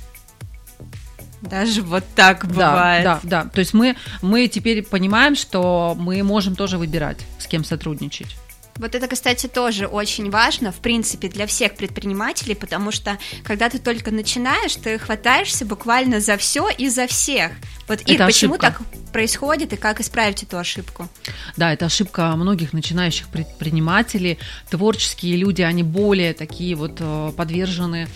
Даже 1.42 1.82
вот 1.82 2.04
так 2.14 2.46
бывает. 2.46 3.04
Да, 3.04 3.20
да, 3.24 3.44
да. 3.46 3.50
То 3.50 3.60
есть 3.62 3.74
мы, 3.74 3.96
мы 4.22 4.48
теперь 4.48 4.84
понимаем, 4.84 5.36
что 5.36 5.96
мы 5.98 6.22
можем 6.22 6.56
тоже 6.56 6.78
выбирать, 6.78 7.25
с 7.40 7.48
кем 7.48 7.64
сотрудничать. 7.64 8.36
Вот 8.77 8.94
это, 8.94 9.08
кстати, 9.08 9.48
тоже 9.48 9.88
очень 9.88 10.29
важно, 10.29 10.74
в 10.74 10.77
принципе, 10.77 11.29
для 11.29 11.48
всех 11.48 11.75
предпринимателей, 11.75 12.55
потому 12.55 12.91
что 12.91 13.17
когда 13.44 13.70
ты 13.70 13.79
только 13.79 14.12
начинаешь, 14.12 14.75
ты 14.75 15.00
хватаешься 15.00 15.65
буквально 15.65 16.20
за 16.20 16.36
все 16.36 16.70
и 16.70 16.89
за 16.89 17.08
всех. 17.08 17.53
Вот 17.88 18.01
и 18.01 18.17
почему 18.17 18.58
так 18.58 18.82
происходит 19.13 19.72
и 19.72 19.77
как 19.77 20.01
исправить 20.01 20.44
эту 20.44 20.58
ошибку? 20.58 21.08
Да, 21.55 21.72
это 21.72 21.86
ошибка 21.86 22.36
многих 22.36 22.74
начинающих 22.74 23.29
предпринимателей. 23.29 24.39
Творческие 24.70 25.38
люди, 25.38 25.62
они 25.62 25.84
более 25.84 26.34
такие 26.34 26.75
вот 26.75 26.98
э, 27.00 27.32
подвержены 27.36 28.08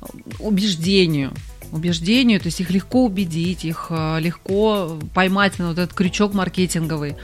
э, 0.00 0.06
убеждению 0.38 1.32
убеждению, 1.72 2.38
то 2.38 2.46
есть 2.46 2.60
их 2.60 2.70
легко 2.70 3.04
убедить, 3.04 3.64
их 3.64 3.88
э, 3.90 4.20
легко 4.20 4.98
поймать 5.14 5.58
на 5.58 5.68
вот 5.68 5.78
этот 5.78 5.94
крючок 5.94 6.32
маркетинговый 6.32 7.16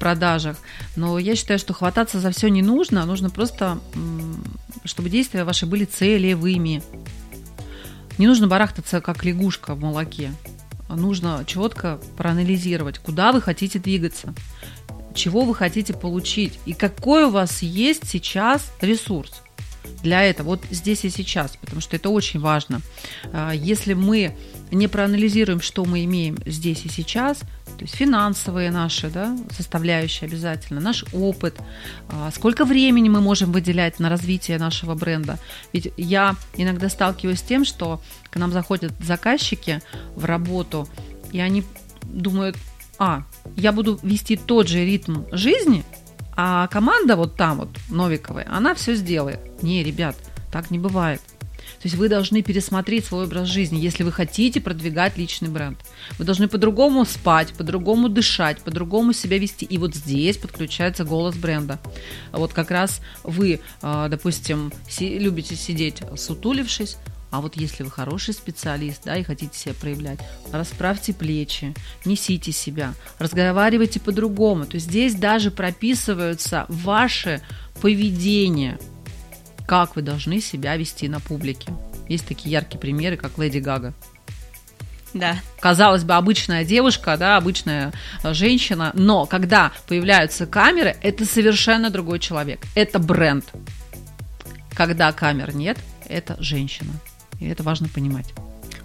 продажах. 0.00 0.56
Но 0.96 1.18
я 1.20 1.36
считаю, 1.36 1.60
что 1.60 1.72
хвататься 1.72 2.18
за 2.18 2.32
все 2.32 2.48
не 2.48 2.62
нужно, 2.62 3.06
нужно 3.06 3.30
просто, 3.30 3.78
чтобы 4.84 5.08
действия 5.10 5.44
ваши 5.44 5.66
были 5.66 5.84
целевыми. 5.84 6.82
Не 8.18 8.26
нужно 8.26 8.48
барахтаться, 8.48 9.00
как 9.00 9.24
лягушка 9.24 9.74
в 9.74 9.80
молоке. 9.80 10.32
Нужно 10.88 11.44
четко 11.46 12.00
проанализировать, 12.16 12.98
куда 12.98 13.30
вы 13.30 13.40
хотите 13.40 13.78
двигаться, 13.78 14.34
чего 15.14 15.42
вы 15.42 15.54
хотите 15.54 15.94
получить 15.94 16.58
и 16.66 16.72
какой 16.72 17.24
у 17.26 17.30
вас 17.30 17.62
есть 17.62 18.08
сейчас 18.08 18.72
ресурс 18.80 19.42
для 20.02 20.22
этого, 20.22 20.48
вот 20.48 20.64
здесь 20.70 21.04
и 21.04 21.10
сейчас, 21.10 21.56
потому 21.56 21.80
что 21.80 21.94
это 21.96 22.08
очень 22.10 22.40
важно. 22.40 22.80
А, 23.32 23.52
если 23.52 23.94
мы 23.94 24.36
не 24.70 24.88
проанализируем, 24.88 25.60
что 25.60 25.84
мы 25.84 26.04
имеем 26.04 26.38
здесь 26.46 26.84
и 26.84 26.88
сейчас, 26.88 27.38
то 27.38 27.84
есть 27.84 27.94
финансовые 27.94 28.70
наши 28.70 29.08
да, 29.10 29.36
составляющие 29.50 30.28
обязательно, 30.28 30.80
наш 30.80 31.04
опыт, 31.12 31.58
а, 32.08 32.30
сколько 32.30 32.64
времени 32.64 33.08
мы 33.08 33.20
можем 33.20 33.52
выделять 33.52 33.98
на 33.98 34.08
развитие 34.08 34.58
нашего 34.58 34.94
бренда. 34.94 35.38
Ведь 35.72 35.92
я 35.96 36.36
иногда 36.56 36.88
сталкиваюсь 36.88 37.40
с 37.40 37.42
тем, 37.42 37.64
что 37.64 38.00
к 38.30 38.36
нам 38.36 38.52
заходят 38.52 38.92
заказчики 39.00 39.82
в 40.14 40.24
работу, 40.24 40.88
и 41.32 41.40
они 41.40 41.64
думают, 42.04 42.56
а, 42.98 43.22
я 43.56 43.72
буду 43.72 43.98
вести 44.02 44.36
тот 44.36 44.68
же 44.68 44.84
ритм 44.84 45.22
жизни, 45.32 45.84
а 46.36 46.66
команда 46.68 47.16
вот 47.16 47.36
там 47.36 47.58
вот, 47.58 47.70
Новиковой, 47.88 48.44
она 48.44 48.74
все 48.74 48.94
сделает. 48.94 49.62
Не, 49.62 49.82
ребят, 49.82 50.16
так 50.52 50.70
не 50.70 50.78
бывает. 50.78 51.20
То 51.80 51.86
есть 51.86 51.96
вы 51.96 52.08
должны 52.08 52.42
пересмотреть 52.42 53.06
свой 53.06 53.24
образ 53.24 53.48
жизни, 53.48 53.78
если 53.78 54.02
вы 54.02 54.12
хотите 54.12 54.60
продвигать 54.60 55.16
личный 55.16 55.48
бренд. 55.48 55.78
Вы 56.18 56.24
должны 56.24 56.48
по-другому 56.48 57.04
спать, 57.04 57.52
по-другому 57.54 58.08
дышать, 58.08 58.58
по-другому 58.60 59.12
себя 59.12 59.38
вести. 59.38 59.64
И 59.64 59.78
вот 59.78 59.94
здесь 59.94 60.36
подключается 60.36 61.04
голос 61.04 61.36
бренда. 61.36 61.78
Вот 62.32 62.52
как 62.52 62.70
раз 62.70 63.00
вы, 63.24 63.60
а, 63.82 64.08
допустим, 64.08 64.72
любите 65.00 65.56
сидеть 65.56 66.02
сутулившись, 66.16 66.96
а 67.30 67.40
вот 67.40 67.56
если 67.56 67.84
вы 67.84 67.90
хороший 67.90 68.34
специалист, 68.34 69.04
да, 69.04 69.16
и 69.16 69.22
хотите 69.22 69.56
себя 69.56 69.74
проявлять, 69.74 70.18
расправьте 70.52 71.14
плечи, 71.14 71.74
несите 72.04 72.50
себя, 72.52 72.94
разговаривайте 73.18 74.00
по-другому. 74.00 74.66
То 74.66 74.74
есть 74.74 74.86
здесь 74.86 75.14
даже 75.14 75.50
прописываются 75.50 76.66
ваши 76.68 77.40
поведения– 77.80 78.78
как 79.70 79.94
вы 79.94 80.02
должны 80.02 80.40
себя 80.40 80.76
вести 80.76 81.08
на 81.08 81.20
публике. 81.20 81.72
Есть 82.08 82.26
такие 82.26 82.50
яркие 82.50 82.80
примеры, 82.80 83.16
как 83.16 83.38
Леди 83.38 83.58
Гага. 83.58 83.94
Да. 85.14 85.36
Казалось 85.60 86.02
бы, 86.02 86.14
обычная 86.14 86.64
девушка, 86.64 87.16
да, 87.16 87.36
обычная 87.36 87.92
э, 88.24 88.34
женщина, 88.34 88.90
но 88.94 89.26
когда 89.26 89.70
появляются 89.86 90.46
камеры, 90.46 90.96
это 91.02 91.24
совершенно 91.24 91.88
другой 91.88 92.18
человек. 92.18 92.58
Это 92.74 92.98
бренд. 92.98 93.44
Когда 94.74 95.12
камер 95.12 95.54
нет, 95.54 95.78
это 96.08 96.36
женщина. 96.40 96.90
И 97.38 97.46
это 97.46 97.62
важно 97.62 97.88
понимать. 97.88 98.34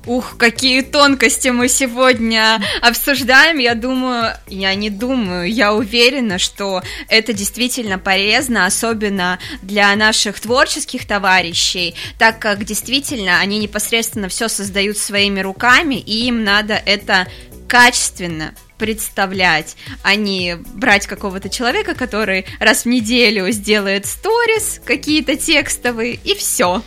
Ух, 0.05 0.37
какие 0.37 0.81
тонкости 0.81 1.47
мы 1.47 1.67
сегодня 1.67 2.61
обсуждаем. 2.81 3.57
Я 3.57 3.73
думаю, 3.73 4.33
я 4.47 4.75
не 4.75 4.89
думаю, 4.89 5.51
я 5.51 5.73
уверена, 5.73 6.37
что 6.37 6.83
это 7.09 7.33
действительно 7.33 7.97
полезно, 7.97 8.65
особенно 8.67 9.39
для 9.63 9.95
наших 9.95 10.39
творческих 10.39 11.07
товарищей, 11.07 11.95
так 12.19 12.39
как 12.39 12.63
действительно 12.65 13.39
они 13.39 13.57
непосредственно 13.57 14.29
все 14.29 14.47
создают 14.47 14.97
своими 14.97 15.39
руками, 15.39 15.95
и 15.95 16.27
им 16.27 16.43
надо 16.43 16.75
это 16.75 17.27
качественно 17.67 18.53
представлять, 18.77 19.75
а 20.03 20.15
не 20.15 20.55
брать 20.55 21.07
какого-то 21.07 21.49
человека, 21.49 21.95
который 21.95 22.45
раз 22.59 22.83
в 22.83 22.87
неделю 22.87 23.49
сделает 23.51 24.05
сторис 24.05 24.81
какие-то 24.85 25.35
текстовые, 25.35 26.19
и 26.23 26.35
все. 26.35 26.83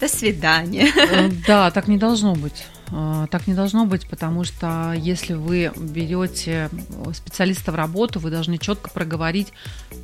До 0.00 0.08
свидания. 0.08 0.88
Э, 0.96 1.30
да, 1.46 1.70
так 1.70 1.86
не 1.88 1.98
должно 1.98 2.34
быть. 2.34 2.64
Э, 2.90 3.26
так 3.30 3.46
не 3.46 3.54
должно 3.54 3.84
быть, 3.84 4.08
потому 4.08 4.44
что 4.44 4.94
если 4.96 5.34
вы 5.34 5.72
берете 5.76 6.70
специалиста 7.12 7.70
в 7.70 7.74
работу, 7.74 8.18
вы 8.18 8.30
должны 8.30 8.58
четко 8.58 8.90
проговорить, 8.90 9.52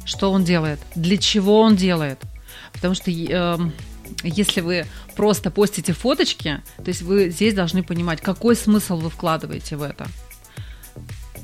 что 0.05 0.31
он 0.31 0.45
делает, 0.45 0.79
для 0.95 1.17
чего 1.17 1.61
он 1.61 1.77
делает. 1.77 2.21
Потому 2.73 2.95
что 2.95 3.11
э, 3.11 3.59
если 4.23 4.61
вы 4.61 4.87
просто 5.17 5.51
постите 5.51 5.93
фоточки, 5.93 6.61
то 6.77 6.89
есть 6.89 7.03
вы 7.03 7.31
здесь 7.31 7.55
должны 7.55 7.83
понимать, 7.83 8.21
какой 8.21 8.55
смысл 8.55 8.99
вы 8.99 9.11
вкладываете 9.11 9.77
в 9.77 9.83
это. 9.83 10.07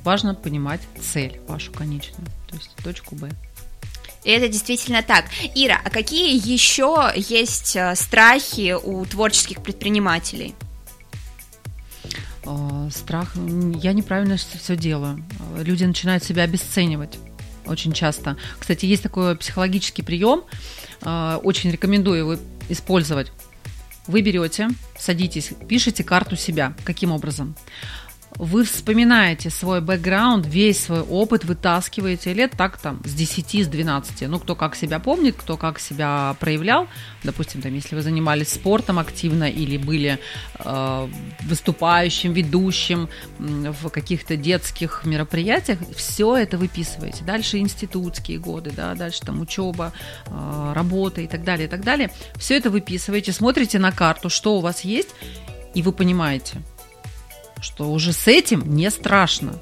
Важно 0.04 0.34
понимать 0.34 0.80
цель 1.00 1.40
вашу 1.46 1.72
конечную, 1.72 2.26
то 2.48 2.56
есть 2.56 2.74
точку 2.82 3.14
Б. 3.14 3.30
И 4.24 4.30
это 4.30 4.48
действительно 4.48 5.02
так. 5.02 5.24
Ира, 5.54 5.80
а 5.84 5.90
какие 5.90 6.36
еще 6.36 7.12
есть 7.16 7.76
э, 7.76 7.94
страхи 7.96 8.74
у 8.80 9.04
творческих 9.04 9.62
предпринимателей? 9.62 10.54
Э, 12.44 12.88
страх, 12.90 13.34
я 13.34 13.92
неправильно 13.92 14.36
все 14.36 14.76
делаю. 14.76 15.24
Люди 15.58 15.84
начинают 15.84 16.22
себя 16.22 16.44
обесценивать 16.44 17.18
очень 17.66 17.92
часто. 17.92 18.36
Кстати, 18.58 18.86
есть 18.86 19.02
такой 19.02 19.36
психологический 19.36 20.02
прием, 20.02 20.44
э, 21.02 21.38
очень 21.42 21.70
рекомендую 21.70 22.18
его 22.18 22.36
использовать. 22.68 23.32
Вы 24.06 24.20
берете, 24.20 24.68
садитесь, 24.98 25.52
пишите 25.68 26.02
карту 26.02 26.36
себя. 26.36 26.74
Каким 26.84 27.12
образом? 27.12 27.54
Вы 28.38 28.64
вспоминаете 28.64 29.50
свой 29.50 29.80
бэкграунд, 29.80 30.46
весь 30.46 30.84
свой 30.84 31.00
опыт 31.00 31.44
вытаскиваете 31.44 32.32
лет 32.32 32.52
так 32.56 32.78
там 32.78 33.00
с 33.04 33.12
10, 33.14 33.64
с 33.64 33.68
12. 33.68 34.28
Ну, 34.28 34.38
кто 34.38 34.54
как 34.54 34.74
себя 34.74 34.98
помнит, 34.98 35.36
кто 35.36 35.56
как 35.56 35.78
себя 35.78 36.34
проявлял. 36.40 36.88
Допустим, 37.22 37.60
там, 37.60 37.74
если 37.74 37.94
вы 37.94 38.02
занимались 38.02 38.52
спортом 38.52 38.98
активно 38.98 39.50
или 39.50 39.76
были 39.76 40.18
э, 40.58 41.08
выступающим, 41.42 42.32
ведущим 42.32 43.08
в 43.38 43.90
каких-то 43.90 44.36
детских 44.36 45.02
мероприятиях, 45.04 45.78
все 45.94 46.36
это 46.36 46.58
выписываете. 46.58 47.24
Дальше 47.24 47.58
институтские 47.58 48.38
годы, 48.38 48.72
да, 48.74 48.94
дальше 48.94 49.20
там 49.20 49.40
учеба, 49.40 49.92
э, 50.26 50.72
работа 50.74 51.20
и 51.20 51.26
так 51.26 51.44
далее, 51.44 51.66
и 51.66 51.70
так 51.70 51.84
далее. 51.84 52.10
Все 52.36 52.56
это 52.56 52.70
выписываете, 52.70 53.32
смотрите 53.32 53.78
на 53.78 53.92
карту, 53.92 54.30
что 54.30 54.56
у 54.56 54.60
вас 54.60 54.82
есть, 54.82 55.10
и 55.74 55.82
вы 55.82 55.92
понимаете– 55.92 56.62
что 57.62 57.90
уже 57.90 58.12
с 58.12 58.28
этим 58.28 58.74
не 58.74 58.90
страшно, 58.90 59.54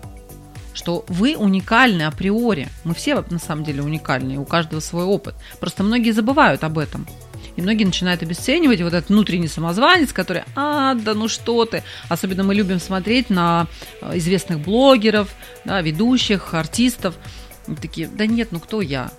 что 0.72 1.04
вы 1.08 1.36
уникальны 1.36 2.02
априори. 2.02 2.68
Мы 2.84 2.94
все 2.94 3.24
на 3.30 3.38
самом 3.38 3.64
деле 3.64 3.82
уникальны, 3.82 4.38
у 4.38 4.44
каждого 4.44 4.80
свой 4.80 5.04
опыт. 5.04 5.34
Просто 5.60 5.84
многие 5.84 6.10
забывают 6.12 6.64
об 6.64 6.78
этом. 6.78 7.06
И 7.56 7.62
многие 7.62 7.84
начинают 7.84 8.22
обесценивать 8.22 8.80
вот 8.80 8.94
этот 8.94 9.10
внутренний 9.10 9.48
самозванец, 9.48 10.12
который, 10.12 10.44
а, 10.56 10.94
да 10.94 11.14
ну 11.14 11.28
что 11.28 11.64
ты. 11.64 11.82
Особенно 12.08 12.42
мы 12.42 12.54
любим 12.54 12.80
смотреть 12.80 13.28
на 13.28 13.66
э, 14.00 14.16
известных 14.18 14.60
блогеров, 14.60 15.34
да, 15.64 15.82
ведущих, 15.82 16.54
артистов. 16.54 17.16
И 17.66 17.74
такие, 17.74 18.08
да 18.08 18.26
нет, 18.26 18.48
ну 18.50 18.60
кто 18.60 18.80
я? 18.80 19.10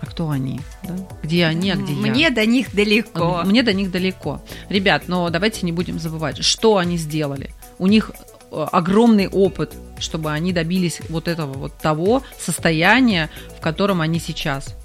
А 0.00 0.06
кто 0.06 0.30
они? 0.30 0.60
Да? 0.82 0.96
Где 1.22 1.44
они, 1.44 1.70
а 1.70 1.76
где 1.76 1.92
Мне 1.92 2.06
я? 2.06 2.12
Мне 2.12 2.30
до 2.30 2.46
них 2.46 2.74
далеко. 2.74 3.42
Мне 3.44 3.62
до 3.62 3.72
них 3.72 3.90
далеко. 3.90 4.42
Ребят, 4.68 5.04
но 5.06 5.28
давайте 5.30 5.64
не 5.64 5.72
будем 5.72 5.98
забывать, 5.98 6.42
что 6.44 6.78
они 6.78 6.96
сделали. 6.96 7.50
У 7.80 7.86
них 7.86 8.10
э, 8.52 8.66
огромный 8.70 9.26
опыт, 9.26 9.74
чтобы 9.98 10.30
они 10.30 10.52
добились 10.52 11.00
вот 11.08 11.28
этого 11.28 11.54
вот 11.54 11.78
того 11.78 12.22
состояния, 12.38 13.30
в 13.56 13.60
котором 13.62 14.02
они 14.02 14.20
сейчас. 14.20 14.76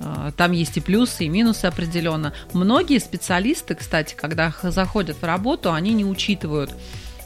А, 0.00 0.32
там 0.32 0.52
есть 0.52 0.78
и 0.78 0.80
плюсы, 0.80 1.24
и 1.26 1.28
минусы 1.28 1.66
определенно. 1.66 2.32
Многие 2.54 2.98
специалисты, 2.98 3.74
кстати, 3.74 4.14
когда 4.14 4.54
заходят 4.62 5.18
в 5.20 5.24
работу, 5.24 5.70
они 5.70 5.92
не 5.92 6.06
учитывают, 6.06 6.74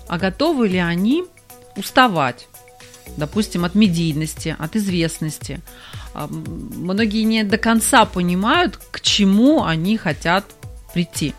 а 0.09 0.19
готовы 0.19 0.67
ли 0.67 0.79
они 0.79 1.25
уставать, 1.77 2.49
допустим, 3.17 3.65
от 3.65 3.77
медийности, 3.77 4.57
от 4.59 4.75
известности. 4.75 5.61
А, 6.13 6.27
многие 6.27 7.23
не 7.23 7.45
до 7.45 7.57
конца 7.57 8.05
понимают, 8.05 8.77
к 8.91 9.01
чему 9.01 9.63
они 9.65 9.97
хотят 9.97 10.45
прийти. 10.93 11.35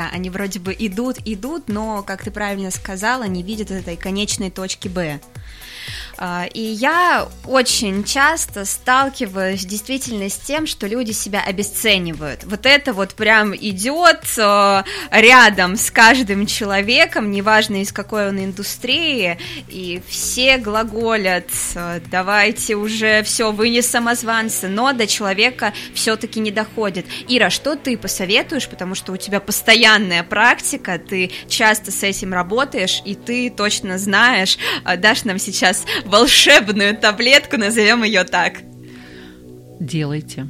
Да, 0.00 0.08
они 0.12 0.30
вроде 0.30 0.60
бы 0.60 0.74
идут, 0.78 1.18
идут, 1.26 1.68
но, 1.68 2.02
как 2.02 2.24
ты 2.24 2.30
правильно 2.30 2.70
сказала, 2.70 3.24
не 3.24 3.42
видят 3.42 3.70
этой 3.70 3.98
конечной 3.98 4.50
точки 4.50 4.88
Б. 4.88 5.20
А, 6.22 6.46
и 6.52 6.60
я 6.60 7.26
очень 7.46 8.04
часто 8.04 8.66
сталкиваюсь 8.66 9.64
действительно 9.64 10.28
с 10.28 10.36
тем, 10.36 10.66
что 10.66 10.86
люди 10.86 11.12
себя 11.12 11.42
обесценивают. 11.42 12.44
Вот 12.44 12.66
это 12.66 12.92
вот 12.92 13.14
прям 13.14 13.56
идет 13.56 14.20
э, 14.36 14.82
рядом 15.10 15.76
с 15.76 15.90
каждым 15.90 16.44
человеком, 16.44 17.30
неважно 17.30 17.80
из 17.80 17.90
какой 17.90 18.28
он 18.28 18.38
индустрии, 18.38 19.38
и 19.68 20.02
все 20.08 20.58
глаголят, 20.58 21.48
э, 21.74 22.00
давайте 22.10 22.74
уже 22.74 23.22
все, 23.22 23.50
вы 23.50 23.70
не 23.70 23.80
самозванцы, 23.80 24.68
но 24.68 24.92
до 24.92 25.06
человека 25.06 25.72
все-таки 25.94 26.38
не 26.38 26.50
доходит. 26.50 27.06
Ира, 27.28 27.48
что 27.48 27.76
ты 27.76 27.96
посоветуешь, 27.96 28.68
потому 28.68 28.94
что 28.94 29.12
у 29.12 29.16
тебя 29.16 29.40
постоянная 29.40 30.22
практика, 30.22 30.98
ты 30.98 31.30
часто 31.48 31.90
с 31.90 32.02
этим 32.02 32.34
работаешь, 32.34 33.00
и 33.06 33.14
ты 33.14 33.48
точно 33.48 33.96
знаешь, 33.96 34.58
э, 34.84 34.98
дашь 34.98 35.24
нам 35.24 35.38
сейчас 35.38 35.86
волшебную 36.10 36.96
таблетку, 36.96 37.56
назовем 37.56 38.02
ее 38.02 38.24
так. 38.24 38.54
Делайте. 39.80 40.46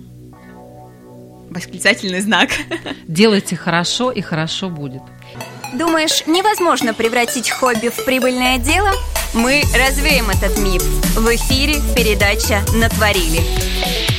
Восклицательный 1.50 2.20
знак. 2.20 2.50
Делайте 3.06 3.56
хорошо, 3.56 4.10
и 4.10 4.20
хорошо 4.20 4.68
будет. 4.68 5.02
Думаешь, 5.74 6.26
невозможно 6.26 6.94
превратить 6.94 7.50
хобби 7.50 7.88
в 7.88 8.04
прибыльное 8.04 8.58
дело? 8.58 8.90
Мы 9.34 9.62
развеем 9.76 10.28
этот 10.30 10.58
миф. 10.58 10.82
В 11.16 11.26
эфире 11.36 11.76
передача 11.94 12.60
«Натворили». 12.74 14.09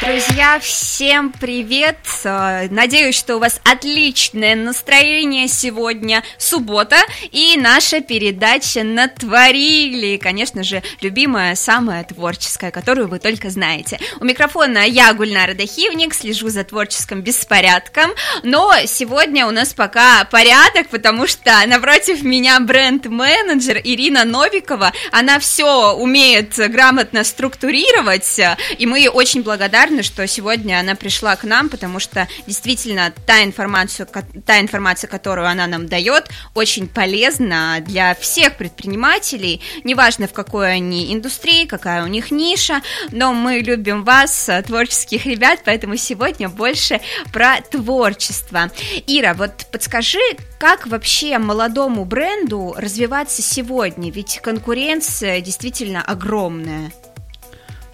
Друзья, 0.00 0.58
всем 0.60 1.30
привет! 1.30 1.98
Э, 2.24 2.68
надеюсь, 2.70 3.14
что 3.14 3.36
у 3.36 3.38
вас 3.38 3.60
отличное 3.64 4.56
настроение 4.56 5.46
сегодня, 5.46 6.24
суббота, 6.38 6.96
и 7.30 7.54
наша 7.58 8.00
передача 8.00 8.82
«Натворили». 8.82 10.16
Конечно 10.16 10.64
же, 10.64 10.82
любимая, 11.02 11.54
самая 11.54 12.02
творческая, 12.04 12.70
которую 12.70 13.08
вы 13.08 13.18
только 13.18 13.50
знаете. 13.50 13.98
У 14.20 14.24
микрофона 14.24 14.86
я, 14.86 15.12
Гульнара 15.12 15.52
Дахивник, 15.52 16.14
слежу 16.14 16.48
за 16.48 16.64
творческим 16.64 17.20
беспорядком, 17.20 18.10
но 18.42 18.72
сегодня 18.86 19.46
у 19.46 19.50
нас 19.50 19.74
пока 19.74 20.24
порядок, 20.24 20.88
потому 20.88 21.26
что 21.26 21.52
напротив 21.66 22.22
меня 22.22 22.58
бренд-менеджер 22.60 23.78
Ирина 23.84 24.24
Новикова, 24.24 24.94
она 25.12 25.38
все 25.40 25.92
умеет 25.92 26.54
грамотно 26.56 27.22
структурировать, 27.22 28.40
и 28.78 28.86
мы 28.86 29.06
очень 29.06 29.42
благодарны 29.42 29.89
благодарны, 29.90 30.02
что 30.02 30.26
сегодня 30.26 30.80
она 30.80 30.94
пришла 30.94 31.36
к 31.36 31.44
нам, 31.44 31.68
потому 31.68 32.00
что 32.00 32.28
действительно 32.46 33.12
та 33.26 33.42
информация, 33.44 34.06
та 34.46 34.60
информация, 34.60 35.08
которую 35.08 35.48
она 35.48 35.66
нам 35.66 35.86
дает, 35.86 36.28
очень 36.54 36.88
полезна 36.88 37.78
для 37.80 38.14
всех 38.14 38.56
предпринимателей, 38.56 39.60
неважно 39.84 40.26
в 40.26 40.32
какой 40.32 40.72
они 40.72 41.12
индустрии, 41.12 41.66
какая 41.66 42.04
у 42.04 42.06
них 42.06 42.30
ниша, 42.30 42.82
но 43.10 43.32
мы 43.32 43.58
любим 43.58 44.04
вас, 44.04 44.48
творческих 44.66 45.26
ребят, 45.26 45.60
поэтому 45.64 45.96
сегодня 45.96 46.48
больше 46.48 47.00
про 47.32 47.60
творчество. 47.60 48.70
Ира, 49.06 49.34
вот 49.34 49.66
подскажи, 49.72 50.18
как 50.58 50.86
вообще 50.86 51.38
молодому 51.38 52.04
бренду 52.04 52.74
развиваться 52.76 53.42
сегодня? 53.42 54.10
Ведь 54.10 54.40
конкуренция 54.42 55.40
действительно 55.40 56.02
огромная. 56.02 56.92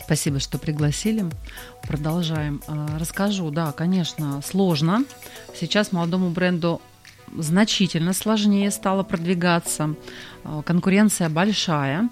Спасибо, 0.07 0.39
что 0.39 0.59
пригласили. 0.59 1.25
Продолжаем. 1.83 2.63
А, 2.69 2.97
расскажу, 2.97 3.51
да, 3.51 3.73
конечно, 3.73 4.41
сложно. 4.41 5.05
Сейчас 5.53 5.91
молодому 5.91 6.31
бренду 6.31 6.81
значительно 7.37 8.13
сложнее 8.13 8.71
стало 8.71 9.03
продвигаться. 9.03 9.97
А, 10.45 10.63
конкуренция 10.63 11.29
большая, 11.29 12.09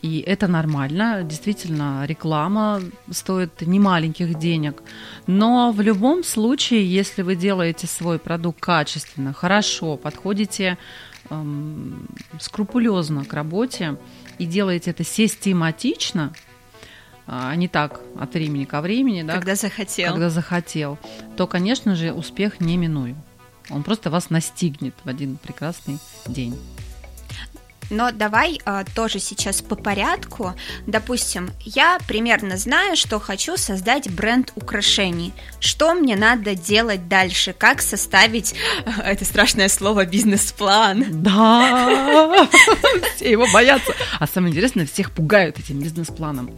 и 0.00 0.20
это 0.20 0.48
нормально. 0.48 1.22
Действительно, 1.22 2.06
реклама 2.06 2.80
стоит 3.10 3.60
немаленьких 3.60 4.38
денег. 4.38 4.82
Но 5.26 5.70
в 5.70 5.82
любом 5.82 6.24
случае, 6.24 6.90
если 6.90 7.20
вы 7.20 7.36
делаете 7.36 7.86
свой 7.86 8.18
продукт 8.18 8.58
качественно, 8.60 9.34
хорошо, 9.34 9.98
подходите 9.98 10.78
эм, 11.28 12.08
скрупулезно 12.40 13.26
к 13.26 13.34
работе 13.34 13.98
и 14.38 14.46
делаете 14.46 14.92
это 14.92 15.04
систематично, 15.04 16.32
а 17.26 17.54
не 17.54 17.68
так 17.68 18.00
от 18.18 18.34
времени 18.34 18.64
ко 18.64 18.80
времени, 18.80 19.22
да, 19.22 19.34
когда 19.34 19.54
захотел, 19.54 20.12
когда 20.12 20.30
захотел, 20.30 20.98
то, 21.36 21.46
конечно 21.46 21.94
же, 21.94 22.12
успех 22.12 22.60
не 22.60 22.76
минуем. 22.76 23.16
Он 23.70 23.82
просто 23.82 24.10
вас 24.10 24.30
настигнет 24.30 24.94
в 25.04 25.08
один 25.08 25.36
прекрасный 25.38 25.98
день. 26.26 26.58
Но 27.90 28.10
давай 28.12 28.60
а, 28.64 28.84
тоже 28.84 29.18
сейчас 29.18 29.60
по 29.60 29.76
порядку. 29.76 30.54
Допустим, 30.86 31.50
я 31.60 31.98
примерно 32.08 32.56
знаю, 32.56 32.96
что 32.96 33.20
хочу 33.20 33.56
создать 33.56 34.10
бренд 34.10 34.52
украшений. 34.56 35.32
Что 35.60 35.94
мне 35.94 36.16
надо 36.16 36.54
делать 36.54 37.08
дальше? 37.08 37.54
Как 37.56 37.82
составить 37.82 38.54
это 39.04 39.24
страшное 39.24 39.68
слово 39.68 40.06
бизнес-план? 40.06 41.22
Да, 41.22 42.48
все 43.16 43.30
его 43.30 43.46
боятся. 43.52 43.92
А 44.18 44.26
самое 44.26 44.52
интересное, 44.52 44.86
всех 44.86 45.10
пугают 45.10 45.58
этим 45.58 45.80
бизнес-планом 45.80 46.50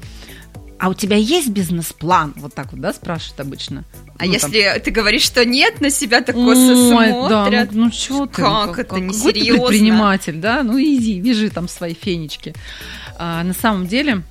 а 0.79 0.89
у 0.89 0.95
тебя 0.95 1.17
есть 1.17 1.49
бизнес-план? 1.49 2.35
Вот 2.37 2.55
так 2.55 2.73
вот, 2.73 2.81
да, 2.81 2.93
спрашивают 2.93 3.41
обычно. 3.41 3.85
А 4.19 4.27
ну, 4.27 4.33
если 4.33 4.63
там... 4.63 4.81
ты 4.81 4.91
говоришь, 4.91 5.23
что 5.23 5.45
нет, 5.45 5.81
на 5.81 5.91
себя 5.91 6.21
так 6.21 6.35
косо 6.35 6.89
смотрят. 6.89 7.29
Да, 7.29 7.69
ну, 7.73 7.85
ну 7.85 7.93
что 7.93 8.27
ты? 8.27 8.43
Как, 8.43 8.67
ну, 8.67 8.73
как 8.73 8.79
это 8.79 9.01
несерьезно? 9.01 9.33
Ты 9.33 9.59
предприниматель, 9.59 10.37
да? 10.37 10.63
Ну 10.63 10.79
иди, 10.79 11.21
вяжи 11.21 11.51
там 11.51 11.69
свои 11.69 11.95
фенечки. 11.95 12.55
А, 13.19 13.43
на 13.43 13.55
самом 13.55 13.87
деле 13.87 14.23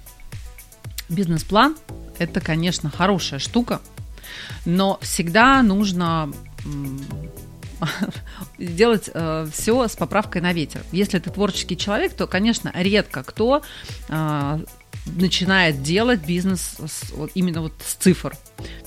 бизнес-план– 1.10 1.76
это, 2.20 2.40
конечно, 2.42 2.92
хорошая 2.92 3.40
штука, 3.40 3.82
но 4.66 5.00
всегда 5.02 5.64
нужно 5.64 6.32
делать 8.58 9.10
э, 9.14 9.48
все 9.52 9.88
с 9.88 9.96
поправкой 9.96 10.42
на 10.42 10.54
ветер. 10.54 10.82
Если 10.92 11.20
ты 11.20 11.30
творческий 11.30 11.78
человек, 11.78 12.14
то, 12.14 12.28
конечно, 12.28 12.72
редко 12.74 13.24
кто 13.24 13.62
э, 14.10 14.60
начинает 15.06 15.82
делать 15.84 16.26
бизнес 16.26 16.78
с, 16.80 17.12
вот, 17.12 17.32
именно 17.36 17.62
вот 17.62 17.74
с 17.86 17.96
цифр. 17.96 18.36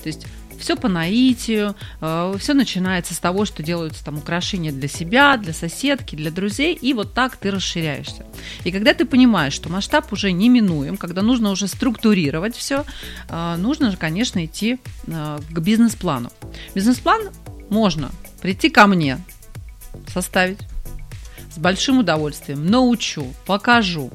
То 0.03 0.07
есть 0.07 0.25
все 0.59 0.75
по 0.75 0.87
наитию, 0.87 1.75
э, 2.01 2.35
все 2.37 2.53
начинается 2.53 3.13
с 3.13 3.19
того, 3.19 3.45
что 3.45 3.63
делаются 3.63 4.03
там 4.03 4.17
украшения 4.17 4.71
для 4.71 4.87
себя, 4.87 5.37
для 5.37 5.53
соседки, 5.53 6.15
для 6.15 6.31
друзей, 6.31 6.75
и 6.75 6.93
вот 6.93 7.13
так 7.13 7.37
ты 7.37 7.49
расширяешься. 7.49 8.25
И 8.63 8.71
когда 8.71 8.93
ты 8.93 9.05
понимаешь, 9.05 9.53
что 9.53 9.69
масштаб 9.69 10.11
уже 10.11 10.31
неминуем, 10.31 10.97
когда 10.97 11.21
нужно 11.21 11.51
уже 11.51 11.67
структурировать 11.67 12.55
все, 12.55 12.83
э, 13.29 13.55
нужно 13.57 13.91
же, 13.91 13.97
конечно, 13.97 14.43
идти 14.45 14.79
э, 15.07 15.39
к 15.49 15.59
бизнес-плану. 15.59 16.31
Бизнес-план 16.75 17.29
можно 17.69 18.11
прийти 18.41 18.69
ко 18.69 18.87
мне, 18.87 19.19
составить, 20.07 20.59
большим 21.59 21.99
удовольствием 21.99 22.65
научу, 22.65 23.33
покажу. 23.45 24.11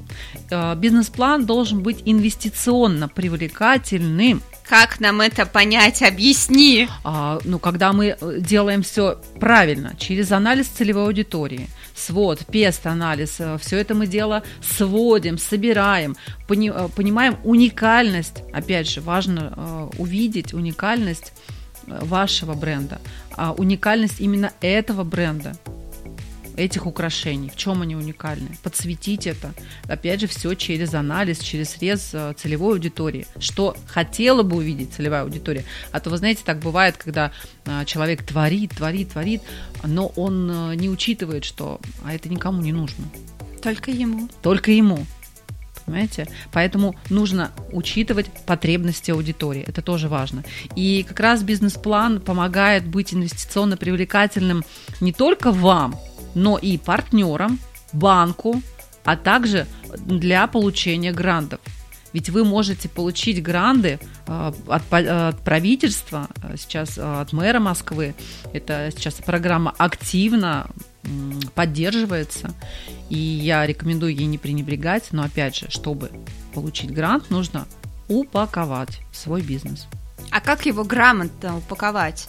Э, 0.51 0.75
бизнес-план 0.75 1.47
должен 1.47 1.83
быть 1.83 2.03
инвестиционно 2.05 3.09
привлекательным. 3.09 4.43
Как 4.69 4.99
нам 4.99 5.21
это 5.21 5.45
понять? 5.45 6.03
Объясни. 6.03 6.89
А, 7.05 7.39
ну, 7.45 7.59
когда 7.59 7.93
мы 7.93 8.17
э, 8.19 8.39
делаем 8.41 8.83
все 8.83 9.21
правильно, 9.39 9.95
через 9.99 10.33
анализ 10.33 10.69
целевой 10.69 11.05
аудитории, 11.05 11.69
свод, 11.95 12.47
пест 12.47 12.87
анализ, 12.87 13.37
э, 13.41 13.59
все 13.61 13.79
это 13.79 13.95
мы 13.95 14.07
дело 14.07 14.43
сводим, 14.63 15.37
собираем, 15.37 16.17
пони, 16.49 16.73
понимаем 16.97 17.37
уникальность. 17.45 18.43
Опять 18.55 18.89
же, 18.89 19.03
важно 19.03 19.53
э, 19.55 19.89
увидеть 19.99 20.55
уникальность 20.55 21.35
вашего 21.87 22.55
бренда, 22.55 22.99
а 23.37 23.53
уникальность 23.53 24.19
именно 24.21 24.51
этого 24.63 25.05
бренда 25.05 25.55
этих 26.57 26.87
украшений, 26.87 27.51
в 27.51 27.57
чем 27.57 27.83
они 27.83 27.97
уникальны, 27.97 28.51
подсветить 28.63 29.27
это. 29.27 29.55
Опять 29.89 30.21
же, 30.21 30.27
все 30.27 30.55
через 30.55 30.95
анализ, 30.95 31.41
через 31.41 31.71
срез 31.71 32.11
э, 32.13 32.35
целевой 32.37 32.75
аудитории, 32.75 33.27
что 33.39 33.77
хотела 33.87 34.43
бы 34.43 34.57
увидеть 34.57 34.93
целевая 34.93 35.23
аудитория. 35.23 35.65
А 35.93 36.01
то, 36.01 36.11
вы 36.11 36.19
знаете, 36.19 36.43
так 36.45 36.61
бывает, 36.61 36.97
когда 36.97 37.33
э, 37.65 37.85
человек 37.87 38.23
творит, 38.23 38.73
творит, 38.77 39.11
творит, 39.11 39.43
но 39.85 40.09
он 40.17 40.51
э, 40.51 40.75
не 40.77 40.89
учитывает, 40.89 41.45
что 41.45 41.81
а 42.05 42.15
это 42.15 42.29
никому 42.29 42.63
не 42.63 42.73
нужно. 42.73 43.05
Только 43.63 43.91
ему. 43.91 44.29
Только 44.43 44.71
ему 44.71 45.07
понимаете? 45.85 46.29
Поэтому 46.53 46.95
нужно 47.11 47.51
учитывать 47.73 48.27
потребности 48.47 49.11
аудитории, 49.11 49.65
это 49.67 49.83
тоже 49.83 50.09
важно. 50.09 50.45
И 50.77 51.05
как 51.09 51.21
раз 51.21 51.43
бизнес-план 51.43 52.21
помогает 52.21 52.87
быть 52.87 53.15
инвестиционно 53.15 53.77
привлекательным 53.77 54.65
не 55.01 55.13
только 55.13 55.53
вам, 55.53 55.97
но 56.35 56.59
и 56.59 56.79
партнерам, 56.79 57.59
банку, 57.93 58.63
а 59.05 59.17
также 59.17 59.67
для 60.07 60.47
получения 60.47 61.13
грантов. 61.13 61.61
Ведь 62.13 62.31
вы 62.31 62.45
можете 62.45 62.89
получить 62.89 63.43
гранды 63.43 63.99
э, 64.27 64.53
от, 64.69 64.93
от 64.93 65.41
правительства, 65.41 66.29
э, 66.43 66.55
сейчас 66.57 66.97
э, 66.97 67.03
от 67.03 67.33
мэра 67.33 67.59
Москвы. 67.59 68.15
Это 68.53 68.91
сейчас 68.95 69.15
программа 69.15 69.75
активно 69.77 70.69
поддерживается. 71.55 72.55
И 73.11 73.19
я 73.19 73.67
рекомендую 73.67 74.15
ей 74.15 74.27
не 74.27 74.39
пренебрегать. 74.39 75.09
Но 75.13 75.23
опять 75.23 75.57
же, 75.57 75.71
чтобы 75.71 76.11
получить 76.53 76.93
грант, 76.93 77.31
нужно 77.31 77.67
упаковать 78.09 79.01
свой 79.13 79.43
бизнес. 79.43 79.87
А 80.31 80.41
как 80.41 80.67
его 80.67 80.85
грамотно 80.85 81.59
упаковать? 81.59 82.29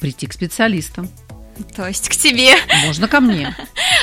Прийти 0.00 0.26
к 0.26 0.32
специалистам. 0.32 1.08
То 1.76 1.86
есть 1.88 2.08
к 2.08 2.16
тебе. 2.16 2.54
Можно 2.86 3.08
ко 3.08 3.20
мне. 3.20 3.56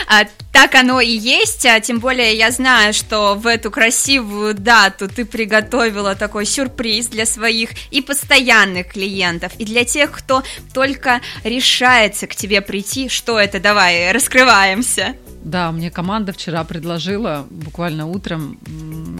А, 0.07 0.25
так 0.51 0.75
оно 0.75 0.99
и 0.99 1.11
есть, 1.11 1.65
а 1.65 1.79
тем 1.79 1.99
более 1.99 2.35
я 2.35 2.51
знаю, 2.51 2.93
что 2.93 3.35
в 3.35 3.47
эту 3.47 3.71
красивую 3.71 4.53
дату 4.53 5.07
ты 5.07 5.25
приготовила 5.25 6.15
такой 6.15 6.45
сюрприз 6.45 7.07
для 7.07 7.25
своих 7.25 7.69
и 7.91 8.01
постоянных 8.01 8.89
клиентов, 8.89 9.53
и 9.57 9.65
для 9.65 9.85
тех, 9.85 10.11
кто 10.11 10.43
только 10.73 11.21
решается 11.43 12.27
к 12.27 12.35
тебе 12.35 12.61
прийти. 12.61 13.09
Что 13.09 13.39
это? 13.39 13.59
Давай, 13.59 14.11
раскрываемся. 14.11 15.15
Да, 15.43 15.71
мне 15.71 15.89
команда 15.89 16.33
вчера 16.33 16.63
предложила, 16.63 17.47
буквально 17.49 18.05
утром, 18.05 18.59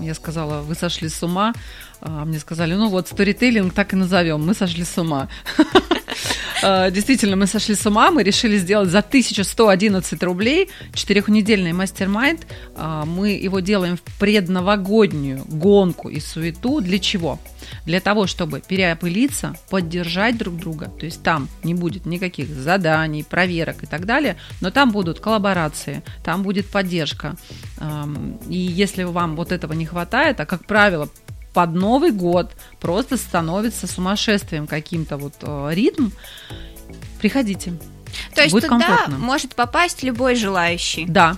я 0.02 0.14
сказала, 0.14 0.62
вы 0.62 0.76
сошли 0.76 1.10
с 1.10 1.24
ума, 1.24 1.54
а 2.00 2.26
мне 2.26 2.40
сказали, 2.40 2.76
ну 2.76 2.90
вот, 2.90 3.08
сторителлинг 3.08 3.74
так 3.74 3.94
и 3.94 3.96
назовем, 3.96 4.46
мы 4.46 4.54
сошли 4.54 4.84
с 4.84 4.98
ума. 4.98 5.30
Э, 6.62 6.92
действительно, 6.92 7.36
мы 7.36 7.48
сошли 7.48 7.76
с 7.76 7.86
ума, 7.86 8.12
мы 8.12 8.24
решили 8.24 8.58
сделать 8.58 8.90
за 8.90 9.00
1111 9.00 10.24
рублей 10.24 10.70
четырехнедельный 10.94 11.74
мастер-майнд. 11.74 12.46
Э, 12.76 13.04
мы 13.06 13.32
его 13.32 13.60
делаем 13.60 13.98
в 13.98 14.20
предновогоднюю 14.20 15.44
гонку 15.48 16.10
и 16.10 16.20
суету. 16.20 16.82
Для 16.82 17.00
чего? 17.00 17.40
Для 17.86 18.00
того, 18.00 18.28
чтобы 18.28 18.62
переопылиться, 18.62 19.56
поддержать 19.70 20.38
друг 20.38 20.58
друга. 20.58 20.92
То 21.00 21.06
есть 21.06 21.24
там 21.24 21.48
не 21.64 21.74
будет 21.74 22.06
никаких 22.06 22.50
заданий, 22.50 23.24
проверок 23.24 23.84
и 23.84 23.86
так 23.88 24.06
далее, 24.06 24.38
но 24.62 24.72
там 24.72 24.92
будут 24.92 25.20
коллаборации, 25.20 26.04
там 26.24 26.44
будет 26.44 26.68
поддержка. 26.68 27.36
Эм, 27.80 28.40
и 28.50 28.58
если 28.58 29.04
вам 29.04 29.36
вот 29.36 29.52
этого 29.52 29.74
не 29.74 29.86
хватает, 29.86 30.40
а 30.40 30.46
как 30.46 30.66
правило, 30.66 31.10
под 31.54 31.74
Новый 31.74 32.12
год 32.12 32.52
просто 32.80 33.18
становится 33.18 33.88
сумасшествием 33.88 34.68
каким-то 34.68 35.18
вот 35.18 35.34
э, 35.42 35.72
ритм, 35.74 36.10
приходите. 37.20 37.74
То 38.36 38.42
есть 38.42 38.54
Будет 38.54 38.70
туда 38.70 38.80
комфортно. 38.80 39.18
может 39.18 39.56
попасть 39.56 40.04
любой 40.04 40.36
желающий? 40.36 41.06
Да, 41.06 41.38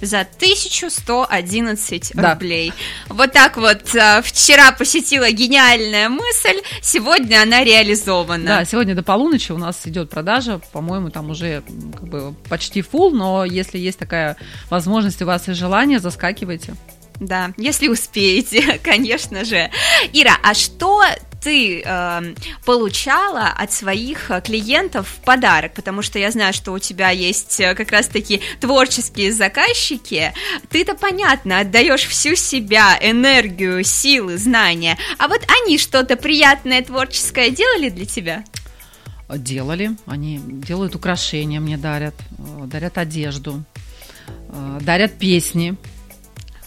за 0.00 0.20
1111 0.20 2.12
да. 2.14 2.32
рублей. 2.32 2.72
Вот 3.08 3.32
так 3.32 3.56
вот 3.56 3.94
э, 3.94 4.22
вчера 4.22 4.72
посетила 4.72 5.30
гениальная 5.30 6.08
мысль, 6.08 6.62
сегодня 6.80 7.42
она 7.42 7.62
реализована. 7.64 8.44
Да, 8.44 8.64
сегодня 8.64 8.94
до 8.94 9.02
полуночи 9.02 9.52
у 9.52 9.58
нас 9.58 9.86
идет 9.86 10.10
продажа, 10.10 10.60
по-моему, 10.72 11.10
там 11.10 11.30
уже 11.30 11.62
как 11.92 12.08
бы 12.08 12.34
почти 12.48 12.80
full, 12.80 13.10
но 13.10 13.44
если 13.44 13.78
есть 13.78 13.98
такая 13.98 14.36
возможность 14.70 15.20
у 15.22 15.26
вас 15.26 15.48
и 15.48 15.52
желание, 15.52 15.98
заскакивайте. 15.98 16.74
Да, 17.20 17.52
если 17.58 17.88
успеете, 17.88 18.78
конечно 18.82 19.44
же. 19.44 19.70
Ира, 20.12 20.36
а 20.42 20.54
что 20.54 21.04
ты 21.40 21.82
э, 21.84 22.34
получала 22.64 23.48
от 23.48 23.72
своих 23.72 24.30
э, 24.30 24.40
клиентов 24.42 25.08
в 25.08 25.24
подарок, 25.24 25.74
потому 25.74 26.02
что 26.02 26.18
я 26.18 26.30
знаю, 26.30 26.52
что 26.52 26.72
у 26.72 26.78
тебя 26.78 27.10
есть 27.10 27.60
э, 27.60 27.74
как 27.74 27.92
раз-таки 27.92 28.40
творческие 28.60 29.32
заказчики, 29.32 30.32
ты-то 30.68 30.94
понятно, 30.94 31.60
отдаешь 31.60 32.06
всю 32.06 32.34
себя, 32.34 32.98
энергию, 33.00 33.82
силы, 33.84 34.36
знания, 34.36 34.98
а 35.18 35.28
вот 35.28 35.40
они 35.62 35.78
что-то 35.78 36.16
приятное 36.16 36.82
творческое 36.82 37.50
делали 37.50 37.88
для 37.88 38.04
тебя? 38.04 38.44
Делали, 39.28 39.92
они 40.06 40.40
делают 40.42 40.94
украшения, 40.94 41.60
мне 41.60 41.78
дарят, 41.78 42.14
э, 42.38 42.66
дарят 42.66 42.98
одежду, 42.98 43.62
дарят 44.80 45.18
песни, 45.18 45.76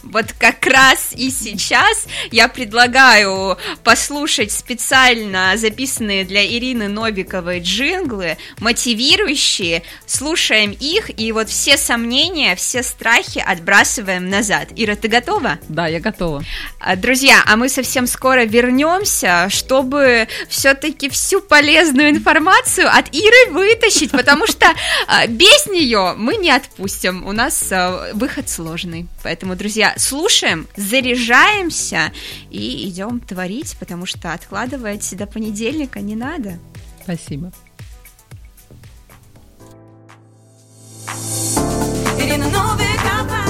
вот 0.04 0.26
как 0.38 0.66
раз 0.66 1.12
и 1.12 1.30
сейчас 1.30 2.06
я 2.30 2.48
предлагаю 2.48 3.58
послушать 3.82 4.52
специально 4.52 5.56
записанные 5.56 6.24
для 6.24 6.46
Ирины 6.46 6.88
Новиковой 6.88 7.60
джинглы, 7.60 8.36
мотивирующие, 8.60 9.82
слушаем 10.06 10.76
их, 10.78 11.18
и 11.18 11.32
вот 11.32 11.48
все 11.48 11.76
сомнения, 11.76 12.54
все 12.56 12.82
страхи 12.82 13.42
отбрасываем 13.44 14.28
назад. 14.28 14.68
Ира, 14.76 14.96
ты 14.96 15.08
готова? 15.08 15.58
Да, 15.68 15.86
я 15.86 16.00
готова. 16.00 16.42
А, 16.80 16.96
друзья, 16.96 17.42
а 17.46 17.56
мы 17.56 17.68
совсем 17.68 18.06
скоро 18.06 18.44
вернемся, 18.44 19.48
чтобы 19.48 20.28
все-таки 20.48 21.08
всю 21.08 21.40
полезную 21.40 22.10
информацию 22.10 22.88
от 22.88 23.14
Иры 23.14 23.52
вытащить, 23.52 24.10
потому 24.10 24.46
что 24.46 24.66
а, 25.06 25.26
без 25.26 25.66
нее 25.66 26.14
мы 26.16 26.36
не 26.36 26.50
отпустим. 26.50 27.26
У 27.26 27.32
нас 27.32 27.68
а, 27.72 28.10
выход 28.12 28.48
сложный. 28.48 29.06
Поэтому, 29.22 29.56
друзья, 29.56 29.93
слушаем, 29.96 30.66
заряжаемся 30.76 32.12
и 32.50 32.88
идем 32.88 33.20
творить, 33.20 33.76
потому 33.78 34.06
что 34.06 34.32
откладывать 34.32 35.16
до 35.16 35.26
понедельника 35.26 36.00
не 36.00 36.16
надо. 36.16 36.58
Спасибо. 37.02 37.52
Ирина 42.18 42.46
Новикова 42.48 43.43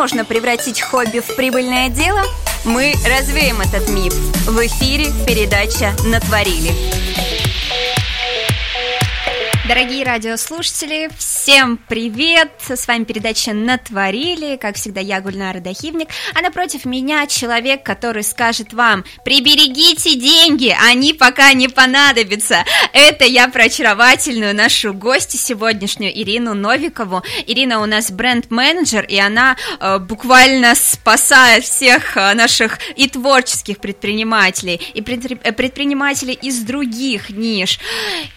Невозможно 0.00 0.24
превратить 0.24 0.80
хобби 0.80 1.18
в 1.18 1.36
прибыльное 1.36 1.90
дело? 1.90 2.22
Мы 2.64 2.94
развеем 3.04 3.60
этот 3.60 3.90
миф. 3.90 4.14
В 4.46 4.66
эфире 4.66 5.12
передача 5.26 5.92
«Натворили». 6.06 6.72
Дорогие 9.70 10.04
радиослушатели, 10.04 11.08
всем 11.16 11.76
привет! 11.76 12.50
С 12.68 12.88
вами 12.88 13.04
передача 13.04 13.52
«Натворили». 13.52 14.56
Как 14.56 14.74
всегда, 14.74 15.00
я 15.00 15.20
Гульнара 15.20 15.60
Дахивник, 15.60 16.08
а 16.34 16.42
напротив 16.42 16.84
меня 16.84 17.28
человек, 17.28 17.84
который 17.84 18.24
скажет 18.24 18.72
вам 18.72 19.04
«Приберегите 19.24 20.16
деньги, 20.16 20.76
они 20.88 21.14
пока 21.14 21.52
не 21.52 21.68
понадобятся». 21.68 22.64
Это 22.92 23.24
я 23.24 23.46
про 23.46 23.66
очаровательную 23.66 24.56
нашу 24.56 24.92
гостью 24.92 25.38
сегодняшнюю 25.38 26.18
Ирину 26.18 26.54
Новикову. 26.54 27.22
Ирина 27.46 27.80
у 27.80 27.86
нас 27.86 28.10
бренд-менеджер, 28.10 29.04
и 29.04 29.20
она 29.20 29.56
э, 29.78 30.00
буквально 30.00 30.74
спасает 30.74 31.62
всех 31.62 32.16
э, 32.16 32.34
наших 32.34 32.80
и 32.96 33.08
творческих 33.08 33.78
предпринимателей, 33.78 34.80
и 34.94 35.00
э, 35.00 35.52
предпринимателей 35.52 36.34
из 36.34 36.58
других 36.62 37.30
ниш. 37.30 37.78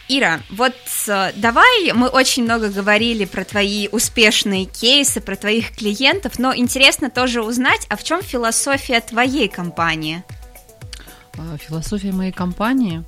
Ира, 0.10 0.40
вот 0.52 0.76
э, 1.08 1.23
давай, 1.36 1.92
мы 1.94 2.08
очень 2.08 2.44
много 2.44 2.70
говорили 2.70 3.26
про 3.26 3.44
твои 3.44 3.88
успешные 3.88 4.66
кейсы, 4.66 5.22
про 5.22 5.36
твоих 5.36 5.76
клиентов, 5.76 6.40
но 6.40 6.56
интересно 6.56 7.10
тоже 7.10 7.42
узнать, 7.42 7.86
а 7.90 7.96
в 7.96 8.04
чем 8.04 8.22
философия 8.22 9.00
твоей 9.02 9.48
компании? 9.48 10.24
А, 11.38 11.58
Философия 11.58 12.12
моей 12.12 12.32
компании 12.32 13.04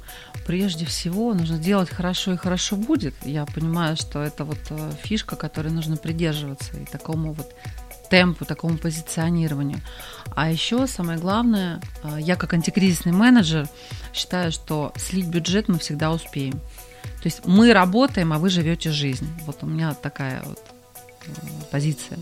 прежде 0.45 0.86
всего 0.86 1.34
нужно 1.34 1.58
делать 1.58 1.89
хорошо 1.89 2.34
и 2.34 2.38
хорошо 2.38 2.75
будет. 2.75 3.13
Я 3.23 3.45
понимаю, 3.45 3.97
что 3.97 4.21
это 4.21 4.43
вот 4.45 4.60
э, 4.69 4.91
фишка, 5.04 5.36
которой 5.36 5.71
нужно 5.71 5.97
придерживаться 5.97 6.78
и 6.78 6.86
такому 6.86 7.34
вот 7.34 7.54
темпу, 8.10 8.45
такому 8.45 8.78
позиционированию. 8.78 9.80
А 10.36 10.51
еще 10.51 10.88
самое 10.88 11.19
главное, 11.19 11.82
э, 12.04 12.17
я 12.19 12.36
как 12.36 12.54
антикризисный 12.54 13.12
менеджер 13.12 13.67
считаю, 14.13 14.51
что 14.51 14.93
слить 14.95 15.28
бюджет 15.28 15.67
мы 15.67 15.80
всегда 15.80 16.12
успеем. 16.12 16.60
То 17.22 17.26
есть 17.26 17.46
мы 17.46 17.74
работаем, 17.74 18.34
а 18.34 18.39
вы 18.39 18.50
живете 18.50 18.91
жизнь. 18.91 19.28
Вот 19.46 19.58
у 19.62 19.65
меня 19.65 19.94
такая 19.94 20.44
вот 20.44 20.60
э, 21.26 21.32
позиция. 21.72 22.18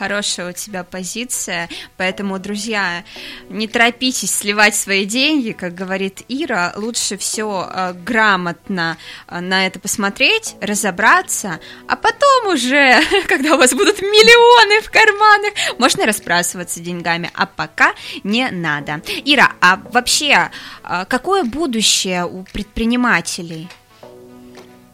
Хорошая 0.00 0.48
у 0.48 0.52
тебя 0.52 0.82
позиция, 0.82 1.68
поэтому, 1.98 2.38
друзья, 2.38 3.04
не 3.50 3.68
торопитесь 3.68 4.34
сливать 4.34 4.74
свои 4.74 5.04
деньги, 5.04 5.52
как 5.52 5.74
говорит 5.74 6.22
Ира, 6.26 6.72
лучше 6.74 7.18
все 7.18 7.92
грамотно 8.06 8.96
э, 9.28 9.40
на 9.40 9.66
это 9.66 9.78
посмотреть, 9.78 10.56
разобраться, 10.62 11.60
а 11.86 11.96
потом 11.96 12.46
уже, 12.46 12.98
когда 13.28 13.56
у 13.56 13.58
вас 13.58 13.74
будут 13.74 14.00
миллионы 14.00 14.80
в 14.80 14.90
карманах, 14.90 15.52
можно 15.78 16.06
разбрасываться 16.06 16.80
деньгами, 16.80 17.30
а 17.34 17.44
пока 17.44 17.92
не 18.24 18.50
надо. 18.50 19.02
Ира, 19.26 19.52
а 19.60 19.82
вообще, 19.92 20.50
э, 20.82 21.04
какое 21.10 21.44
будущее 21.44 22.24
у 22.24 22.44
предпринимателей? 22.44 23.68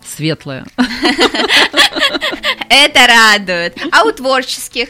Светлая. 0.06 0.66
Это 2.68 3.06
радует. 3.06 3.76
А 3.92 4.04
у 4.04 4.12
творческих? 4.12 4.88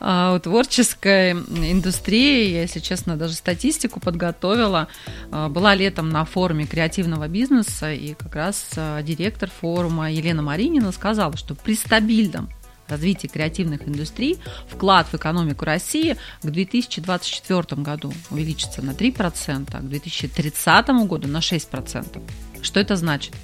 А 0.00 0.34
у 0.34 0.38
творческой 0.38 1.32
индустрии, 1.32 2.50
я, 2.50 2.62
если 2.62 2.80
честно, 2.80 3.16
даже 3.16 3.34
статистику 3.34 4.00
подготовила. 4.00 4.88
А, 5.30 5.48
Была 5.48 5.74
летом 5.74 6.10
на 6.10 6.24
форуме 6.24 6.66
креативного 6.66 7.28
бизнеса, 7.28 7.92
и 7.92 8.14
как 8.14 8.34
раз 8.34 8.70
а, 8.76 9.02
директор 9.02 9.50
форума 9.50 10.10
Елена 10.10 10.42
Маринина 10.42 10.92
сказала, 10.92 11.36
что 11.36 11.54
при 11.54 11.74
стабильном 11.74 12.50
развитии 12.88 13.26
креативных 13.26 13.88
индустрий 13.88 14.38
вклад 14.68 15.08
в 15.08 15.14
экономику 15.14 15.64
России 15.64 16.16
к 16.42 16.46
2024 16.46 17.82
году 17.82 18.12
увеличится 18.30 18.82
на 18.82 18.92
3%, 18.92 19.68
а 19.72 19.78
к 19.78 19.88
2030 19.88 20.88
году 21.06 21.28
на 21.28 21.38
6%. 21.38 22.22
Что 22.62 22.80
это 22.80 22.96
значит? 22.96 23.34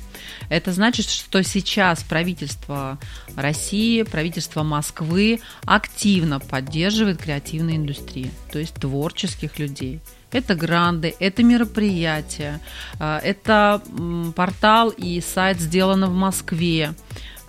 Это 0.52 0.70
значит, 0.72 1.08
что 1.08 1.42
сейчас 1.42 2.02
правительство 2.02 2.98
России, 3.36 4.02
правительство 4.02 4.62
Москвы 4.62 5.40
активно 5.64 6.40
поддерживает 6.40 7.22
креативную 7.22 7.76
индустрию, 7.76 8.30
то 8.52 8.58
есть 8.58 8.74
творческих 8.74 9.58
людей. 9.58 10.00
Это 10.30 10.54
гранды, 10.54 11.14
это 11.18 11.42
мероприятия, 11.42 12.60
а, 13.00 13.18
это 13.20 13.80
портал 14.36 14.90
и 14.90 15.22
сайт 15.22 15.58
сделано 15.58 16.08
в 16.08 16.14
Москве 16.14 16.92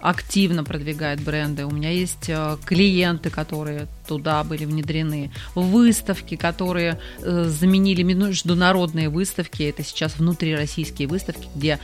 активно 0.04 0.66
продвигает 0.66 1.22
бренды. 1.22 1.66
У 1.66 1.72
меня 1.72 1.90
есть 1.90 2.28
э, 2.28 2.58
клиенты, 2.66 3.30
которые 3.30 3.88
туда 4.06 4.44
были 4.44 4.66
внедрены, 4.66 5.32
выставки, 5.56 6.36
которые 6.36 7.00
э, 7.20 7.46
заменили 7.46 8.04
международные 8.04 9.08
выставки. 9.08 9.64
Это 9.64 9.82
сейчас 9.82 10.18
внутрироссийские 10.18 11.08
выставки, 11.08 11.48
где 11.56 11.80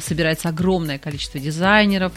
собирается 0.00 0.48
огромное 0.48 0.98
количество 0.98 1.38
дизайнеров 1.38 2.14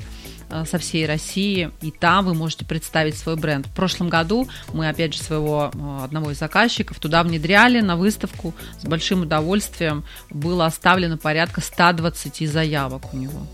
э, 0.50 0.64
со 0.64 0.78
всей 0.78 1.06
России, 1.06 1.72
и 1.82 1.92
там 1.92 2.26
вы 2.26 2.34
можете 2.34 2.64
представить 2.64 3.18
свой 3.18 3.36
бренд. 3.36 3.68
В 3.68 3.76
прошлом 3.76 4.08
году 4.08 4.48
мы, 4.72 4.88
опять 4.88 5.14
же, 5.14 5.22
своего 5.22 5.72
одного 6.06 6.32
из 6.32 6.40
заказчиков 6.40 7.00
туда 7.00 7.22
внедряли 7.24 7.82
на 7.82 7.98
выставку 7.98 8.54
с 8.80 8.86
большим 8.86 9.24
удовольствием. 9.24 10.06
Было 10.30 10.68
оставлено 10.68 11.18
порядка 11.18 11.60
120 11.60 12.50
заявок 12.50 13.14
у 13.14 13.18
него 13.18 13.46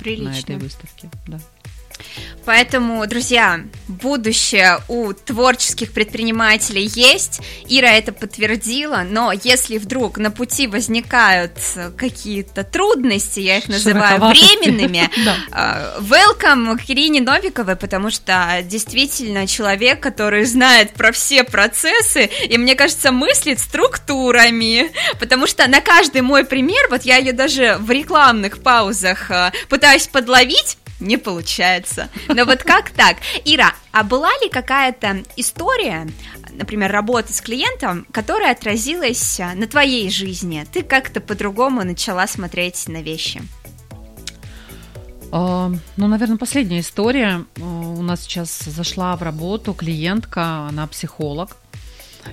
на 0.00 0.08
этой 0.08 0.44
Прилично. 0.56 0.58
выставке. 0.58 1.10
Да. 1.26 1.38
Поэтому, 2.48 3.06
друзья, 3.06 3.60
будущее 3.88 4.80
у 4.88 5.12
творческих 5.12 5.92
предпринимателей 5.92 6.90
есть. 6.94 7.42
Ира 7.68 7.90
это 7.90 8.12
подтвердила, 8.12 9.04
но 9.06 9.32
если 9.32 9.76
вдруг 9.76 10.16
на 10.16 10.30
пути 10.30 10.66
возникают 10.66 11.52
э, 11.74 11.90
какие-то 11.94 12.64
трудности, 12.64 13.40
я 13.40 13.58
их 13.58 13.68
называю 13.68 14.18
временными, 14.30 15.10
э, 15.52 16.00
welcome 16.00 16.78
к 16.78 16.88
Ирине 16.88 17.20
Новиковой, 17.20 17.76
потому 17.76 18.10
что 18.10 18.60
действительно 18.62 19.46
человек, 19.46 20.00
который 20.00 20.46
знает 20.46 20.94
про 20.94 21.12
все 21.12 21.44
процессы, 21.44 22.30
и, 22.48 22.56
мне 22.56 22.74
кажется, 22.76 23.12
мыслит 23.12 23.58
структурами, 23.60 24.90
потому 25.20 25.46
что 25.46 25.68
на 25.68 25.82
каждый 25.82 26.22
мой 26.22 26.46
пример, 26.46 26.88
вот 26.88 27.02
я 27.02 27.18
ее 27.18 27.34
даже 27.34 27.76
в 27.78 27.90
рекламных 27.90 28.62
паузах 28.62 29.30
э, 29.30 29.52
пытаюсь 29.68 30.06
подловить, 30.06 30.78
не 31.00 31.16
получается. 31.16 32.08
Но 32.28 32.44
вот 32.44 32.62
как 32.62 32.90
так? 32.90 33.18
Ира, 33.44 33.74
а 33.92 34.02
была 34.02 34.30
ли 34.42 34.48
какая-то 34.50 35.22
история, 35.36 36.08
например, 36.52 36.90
работы 36.90 37.32
с 37.32 37.40
клиентом, 37.40 38.06
которая 38.12 38.52
отразилась 38.52 39.38
э, 39.40 39.54
на 39.54 39.66
твоей 39.66 40.10
жизни? 40.10 40.66
Ты 40.72 40.82
как-то 40.82 41.20
по-другому 41.20 41.84
начала 41.84 42.26
смотреть 42.26 42.88
на 42.88 43.02
вещи? 43.02 43.42
А, 45.30 45.70
Ну, 45.96 46.06
наверное, 46.06 46.38
последняя 46.38 46.80
история. 46.80 47.44
А, 47.60 47.62
У 47.62 48.02
нас 48.02 48.22
сейчас 48.22 48.58
зашла 48.60 49.16
в 49.16 49.22
работу 49.22 49.74
клиентка, 49.74 50.68
она 50.68 50.86
психолог. 50.86 51.56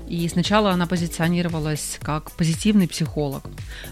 И 0.07 0.27
сначала 0.27 0.71
она 0.71 0.87
позиционировалась 0.87 1.99
как 2.01 2.31
позитивный 2.31 2.87
психолог. 2.87 3.45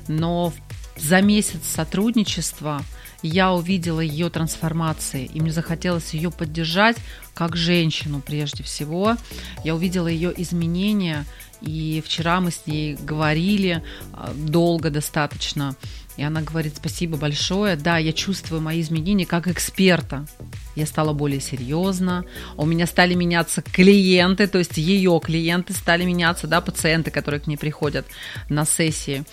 Но 0.08 0.54
за 0.98 1.22
месяц 1.22 1.62
сотрудничества 1.64 2.82
я 3.24 3.52
увидела 3.54 4.02
ее 4.02 4.30
трансформации, 4.30 5.26
и 5.26 5.42
мне 5.42 5.52
захотелось 5.52 6.14
ее 6.14 6.30
поддержать 6.30 6.98
как 7.34 7.56
женщину 7.56 8.22
прежде 8.22 8.64
всего. 8.64 9.16
Я 9.64 9.76
увидела 9.76 10.08
ее 10.08 10.34
изменения, 10.42 11.26
и 11.62 12.04
вчера 12.06 12.42
мы 12.42 12.52
с 12.52 12.68
ней 12.68 12.96
говорили 12.96 13.82
а, 14.12 14.34
долго 14.36 14.90
достаточно. 14.90 15.76
И 16.18 16.22
она 16.22 16.42
говорит, 16.42 16.76
спасибо 16.76 17.18
большое. 17.18 17.76
Да, 17.76 17.98
я 17.98 18.14
чувствую 18.14 18.62
мои 18.62 18.82
изменения 18.82 19.26
как 19.26 19.48
эксперта. 19.48 20.28
Я 20.76 20.86
стала 20.86 21.14
более 21.14 21.40
серьезна. 21.40 22.26
У 22.56 22.66
меня 22.66 22.86
стали 22.86 23.16
меняться 23.16 23.62
клиенты, 23.62 24.48
то 24.48 24.60
есть 24.60 24.78
ее 24.78 25.20
клиенты 25.24 25.74
стали 25.74 26.04
меняться, 26.04 26.46
да, 26.46 26.62
пациенты, 26.62 27.10
которые 27.10 27.42
к 27.42 27.48
ней 27.48 27.58
приходят 27.58 28.06
на 28.50 28.66
сессии. 28.66 29.24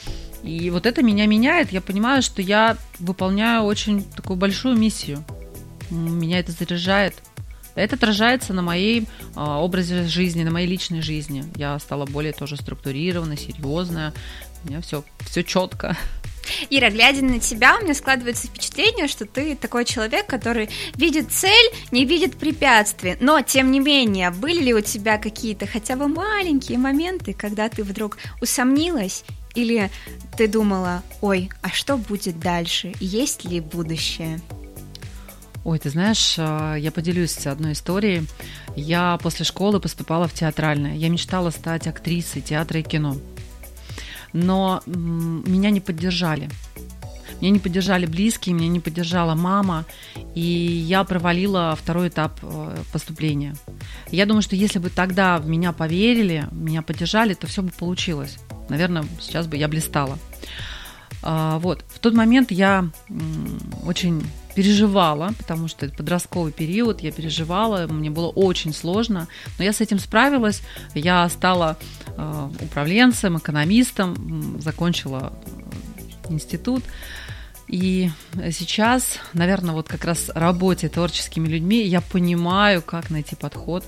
И 0.42 0.70
вот 0.70 0.86
это 0.86 1.02
меня 1.02 1.26
меняет. 1.26 1.72
Я 1.72 1.80
понимаю, 1.80 2.22
что 2.22 2.42
я 2.42 2.76
выполняю 2.98 3.62
очень 3.62 4.04
такую 4.04 4.36
большую 4.36 4.76
миссию. 4.76 5.24
Меня 5.90 6.38
это 6.38 6.52
заряжает. 6.52 7.14
Это 7.74 7.96
отражается 7.96 8.52
на 8.52 8.62
моей 8.62 9.06
а, 9.34 9.60
образе 9.60 10.04
жизни, 10.04 10.42
на 10.42 10.50
моей 10.50 10.66
личной 10.66 11.02
жизни. 11.02 11.44
Я 11.56 11.78
стала 11.78 12.04
более 12.04 12.32
тоже 12.32 12.56
структурированной, 12.56 13.36
серьезная. 13.36 14.12
У 14.64 14.68
меня 14.68 14.80
все, 14.80 15.04
все 15.20 15.42
четко. 15.42 15.96
Ира, 16.68 16.90
глядя 16.90 17.24
на 17.24 17.38
тебя, 17.38 17.78
у 17.78 17.84
меня 17.84 17.94
складывается 17.94 18.48
впечатление, 18.48 19.08
что 19.08 19.24
ты 19.24 19.54
такой 19.54 19.84
человек, 19.84 20.26
который 20.26 20.68
видит 20.96 21.30
цель, 21.30 21.70
не 21.92 22.04
видит 22.04 22.36
препятствий. 22.36 23.16
Но, 23.20 23.40
тем 23.42 23.70
не 23.70 23.78
менее, 23.78 24.30
были 24.30 24.62
ли 24.62 24.74
у 24.74 24.80
тебя 24.80 25.18
какие-то 25.18 25.66
хотя 25.66 25.96
бы 25.96 26.08
маленькие 26.08 26.78
моменты, 26.78 27.34
когда 27.34 27.68
ты 27.68 27.84
вдруг 27.84 28.18
усомнилась 28.40 29.24
или 29.54 29.90
ты 30.36 30.48
думала, 30.48 31.02
ой, 31.20 31.50
а 31.62 31.70
что 31.70 31.96
будет 31.96 32.38
дальше? 32.38 32.92
Есть 33.00 33.44
ли 33.44 33.60
будущее? 33.60 34.40
Ой, 35.64 35.78
ты 35.78 35.90
знаешь, 35.90 36.36
а, 36.38 36.74
я 36.76 36.90
поделюсь 36.90 37.46
одной 37.46 37.72
историей. 37.72 38.26
Я 38.76 39.18
после 39.22 39.44
школы 39.44 39.78
поступала 39.78 40.26
в 40.26 40.32
театральное. 40.32 40.94
Я 40.94 41.10
мечтала 41.10 41.50
стать 41.50 41.86
актрисой 41.86 42.40
театра 42.40 42.80
и 42.80 42.82
кино. 42.82 43.16
Но 44.32 44.82
меня 44.86 45.70
не 45.70 45.80
поддержали. 45.80 46.48
Меня 47.40 47.52
не 47.52 47.58
поддержали 47.58 48.06
близкие, 48.06 48.54
меня 48.54 48.68
не 48.68 48.80
поддержала 48.80 49.34
мама, 49.34 49.86
и 50.34 50.40
я 50.40 51.04
провалила 51.04 51.74
второй 51.74 52.08
этап 52.08 52.38
э, 52.42 52.76
поступления. 52.92 53.54
Я 54.10 54.26
думаю, 54.26 54.42
что 54.42 54.56
если 54.56 54.78
бы 54.78 54.90
тогда 54.90 55.38
в 55.38 55.48
меня 55.48 55.72
поверили, 55.72 56.46
меня 56.50 56.82
поддержали, 56.82 57.32
то 57.32 57.46
все 57.46 57.62
бы 57.62 57.70
получилось. 57.70 58.36
Наверное, 58.70 59.04
сейчас 59.20 59.46
бы 59.46 59.56
я 59.56 59.68
блистала. 59.68 60.18
А, 61.22 61.58
вот. 61.58 61.84
В 61.88 61.98
тот 61.98 62.14
момент 62.14 62.50
я 62.50 62.88
очень 63.84 64.22
переживала, 64.54 65.32
потому 65.38 65.68
что 65.68 65.86
это 65.86 65.94
подростковый 65.96 66.52
период, 66.52 67.00
я 67.00 67.12
переживала, 67.12 67.86
мне 67.86 68.10
было 68.10 68.28
очень 68.28 68.74
сложно, 68.74 69.28
но 69.58 69.64
я 69.64 69.72
с 69.72 69.80
этим 69.80 69.98
справилась, 69.98 70.62
я 70.92 71.28
стала 71.28 71.76
э, 72.16 72.48
управленцем, 72.60 73.38
экономистом, 73.38 74.60
закончила 74.60 75.32
э, 76.26 76.32
институт, 76.32 76.82
и 77.68 78.10
сейчас, 78.50 79.20
наверное, 79.32 79.72
вот 79.72 79.86
как 79.86 80.04
раз 80.04 80.30
работе 80.34 80.88
творческими 80.88 81.46
людьми 81.46 81.82
я 81.84 82.00
понимаю, 82.00 82.82
как 82.82 83.10
найти 83.10 83.36
подход, 83.36 83.84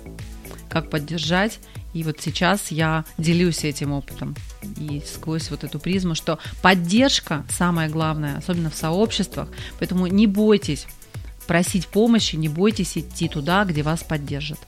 как 0.68 0.88
поддержать, 0.88 1.58
и 1.94 2.04
вот 2.04 2.20
сейчас 2.20 2.70
я 2.70 3.04
делюсь 3.18 3.64
этим 3.64 3.92
опытом 3.92 4.34
и 4.78 5.02
сквозь 5.06 5.50
вот 5.50 5.64
эту 5.64 5.78
призму, 5.78 6.14
что 6.14 6.38
поддержка 6.62 7.44
самое 7.50 7.88
главное, 7.88 8.38
особенно 8.38 8.70
в 8.70 8.74
сообществах, 8.74 9.48
поэтому 9.78 10.06
не 10.06 10.26
бойтесь 10.26 10.86
просить 11.46 11.88
помощи, 11.88 12.36
не 12.36 12.48
бойтесь 12.48 12.96
идти 12.96 13.28
туда, 13.28 13.64
где 13.64 13.82
вас 13.82 14.02
поддержат. 14.02 14.58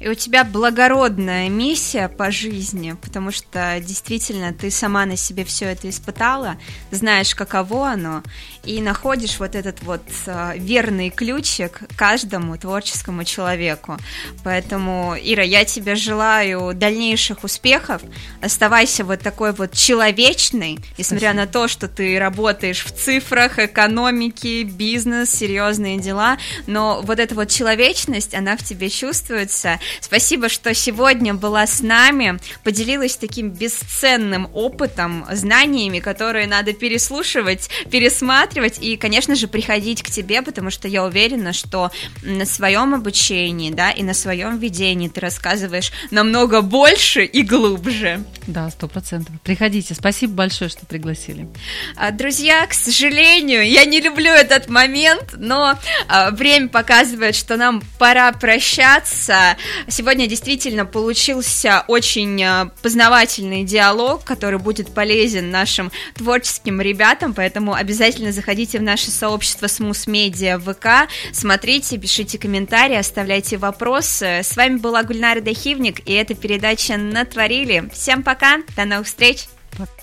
И 0.00 0.08
у 0.08 0.14
тебя 0.14 0.44
благородная 0.44 1.48
миссия 1.48 2.08
по 2.08 2.30
жизни, 2.30 2.96
потому 3.02 3.30
что 3.30 3.76
действительно 3.80 4.52
ты 4.52 4.70
сама 4.70 5.04
на 5.04 5.16
себе 5.16 5.44
все 5.44 5.66
это 5.66 5.90
испытала, 5.90 6.56
знаешь, 6.90 7.34
каково 7.34 7.90
оно, 7.90 8.22
и 8.64 8.80
находишь 8.80 9.38
вот 9.38 9.54
этот 9.54 9.82
вот 9.82 10.02
э, 10.26 10.52
верный 10.56 11.10
ключик 11.10 11.82
каждому 11.96 12.56
творческому 12.56 13.24
человеку. 13.24 13.98
Поэтому, 14.44 15.16
Ира, 15.20 15.42
я 15.42 15.64
тебе 15.64 15.96
желаю 15.96 16.74
дальнейших 16.74 17.44
успехов. 17.44 18.02
Оставайся 18.40 19.04
вот 19.04 19.20
такой 19.20 19.52
вот 19.52 19.72
человечной, 19.72 20.78
несмотря 20.98 21.34
на 21.34 21.46
то, 21.46 21.68
что 21.68 21.88
ты 21.88 22.18
работаешь 22.18 22.84
в 22.84 22.90
цифрах, 22.90 23.58
экономике, 23.58 24.62
бизнес, 24.62 25.30
серьезные 25.30 25.98
дела, 25.98 26.38
но 26.66 27.00
вот 27.02 27.18
эта 27.18 27.34
вот 27.34 27.48
человечность, 27.48 28.34
она 28.34 28.56
в 28.56 28.62
тебе 28.62 28.88
чувствуется. 28.88 29.79
Спасибо, 30.00 30.48
что 30.48 30.74
сегодня 30.74 31.34
была 31.34 31.66
с 31.66 31.80
нами, 31.80 32.38
поделилась 32.64 33.16
таким 33.16 33.50
бесценным 33.50 34.48
опытом, 34.52 35.26
знаниями, 35.32 36.00
которые 36.00 36.46
надо 36.46 36.72
переслушивать, 36.72 37.70
пересматривать 37.90 38.78
и, 38.80 38.96
конечно 38.96 39.34
же, 39.34 39.48
приходить 39.48 40.02
к 40.02 40.10
тебе, 40.10 40.42
потому 40.42 40.70
что 40.70 40.88
я 40.88 41.04
уверена, 41.04 41.52
что 41.52 41.90
на 42.22 42.44
своем 42.44 42.94
обучении, 42.94 43.70
да, 43.70 43.90
и 43.90 44.02
на 44.02 44.14
своем 44.14 44.58
ведении 44.58 45.08
ты 45.08 45.20
рассказываешь 45.20 45.92
намного 46.10 46.60
больше 46.60 47.24
и 47.24 47.42
глубже. 47.42 48.24
Да, 48.46 48.70
сто 48.70 48.88
процентов. 48.88 49.34
Приходите. 49.42 49.94
Спасибо 49.94 50.34
большое, 50.34 50.70
что 50.70 50.86
пригласили. 50.86 51.48
А, 51.96 52.10
друзья, 52.10 52.66
к 52.66 52.74
сожалению, 52.74 53.68
я 53.68 53.84
не 53.84 54.00
люблю 54.00 54.30
этот 54.30 54.68
момент, 54.68 55.34
но 55.36 55.78
а, 56.08 56.30
время 56.30 56.68
показывает, 56.68 57.36
что 57.36 57.56
нам 57.56 57.82
пора 57.98 58.32
прощаться. 58.32 59.56
Сегодня 59.88 60.26
действительно 60.26 60.84
получился 60.86 61.84
очень 61.88 62.42
а, 62.42 62.70
познавательный 62.82 63.64
диалог, 63.64 64.24
который 64.24 64.58
будет 64.58 64.92
полезен 64.92 65.50
нашим 65.50 65.90
творческим 66.14 66.80
ребятам, 66.80 67.34
поэтому 67.34 67.74
обязательно 67.74 68.32
заходите 68.32 68.78
в 68.78 68.82
наше 68.82 69.10
сообщество 69.10 69.66
Смус 69.66 70.06
Медиа 70.06 70.58
ВК, 70.58 71.10
смотрите, 71.32 71.98
пишите 71.98 72.38
комментарии, 72.38 72.96
оставляйте 72.96 73.56
вопросы. 73.56 74.40
С 74.42 74.56
вами 74.56 74.76
была 74.76 75.02
Гульнара 75.02 75.40
Дахивник, 75.40 76.06
и 76.08 76.12
эта 76.12 76.34
передача 76.34 76.96
«Натворили». 76.96 77.88
Всем 77.92 78.22
пока, 78.22 78.58
до 78.76 78.84
новых 78.84 79.06
встреч! 79.06 79.46
Пока. 79.76 79.99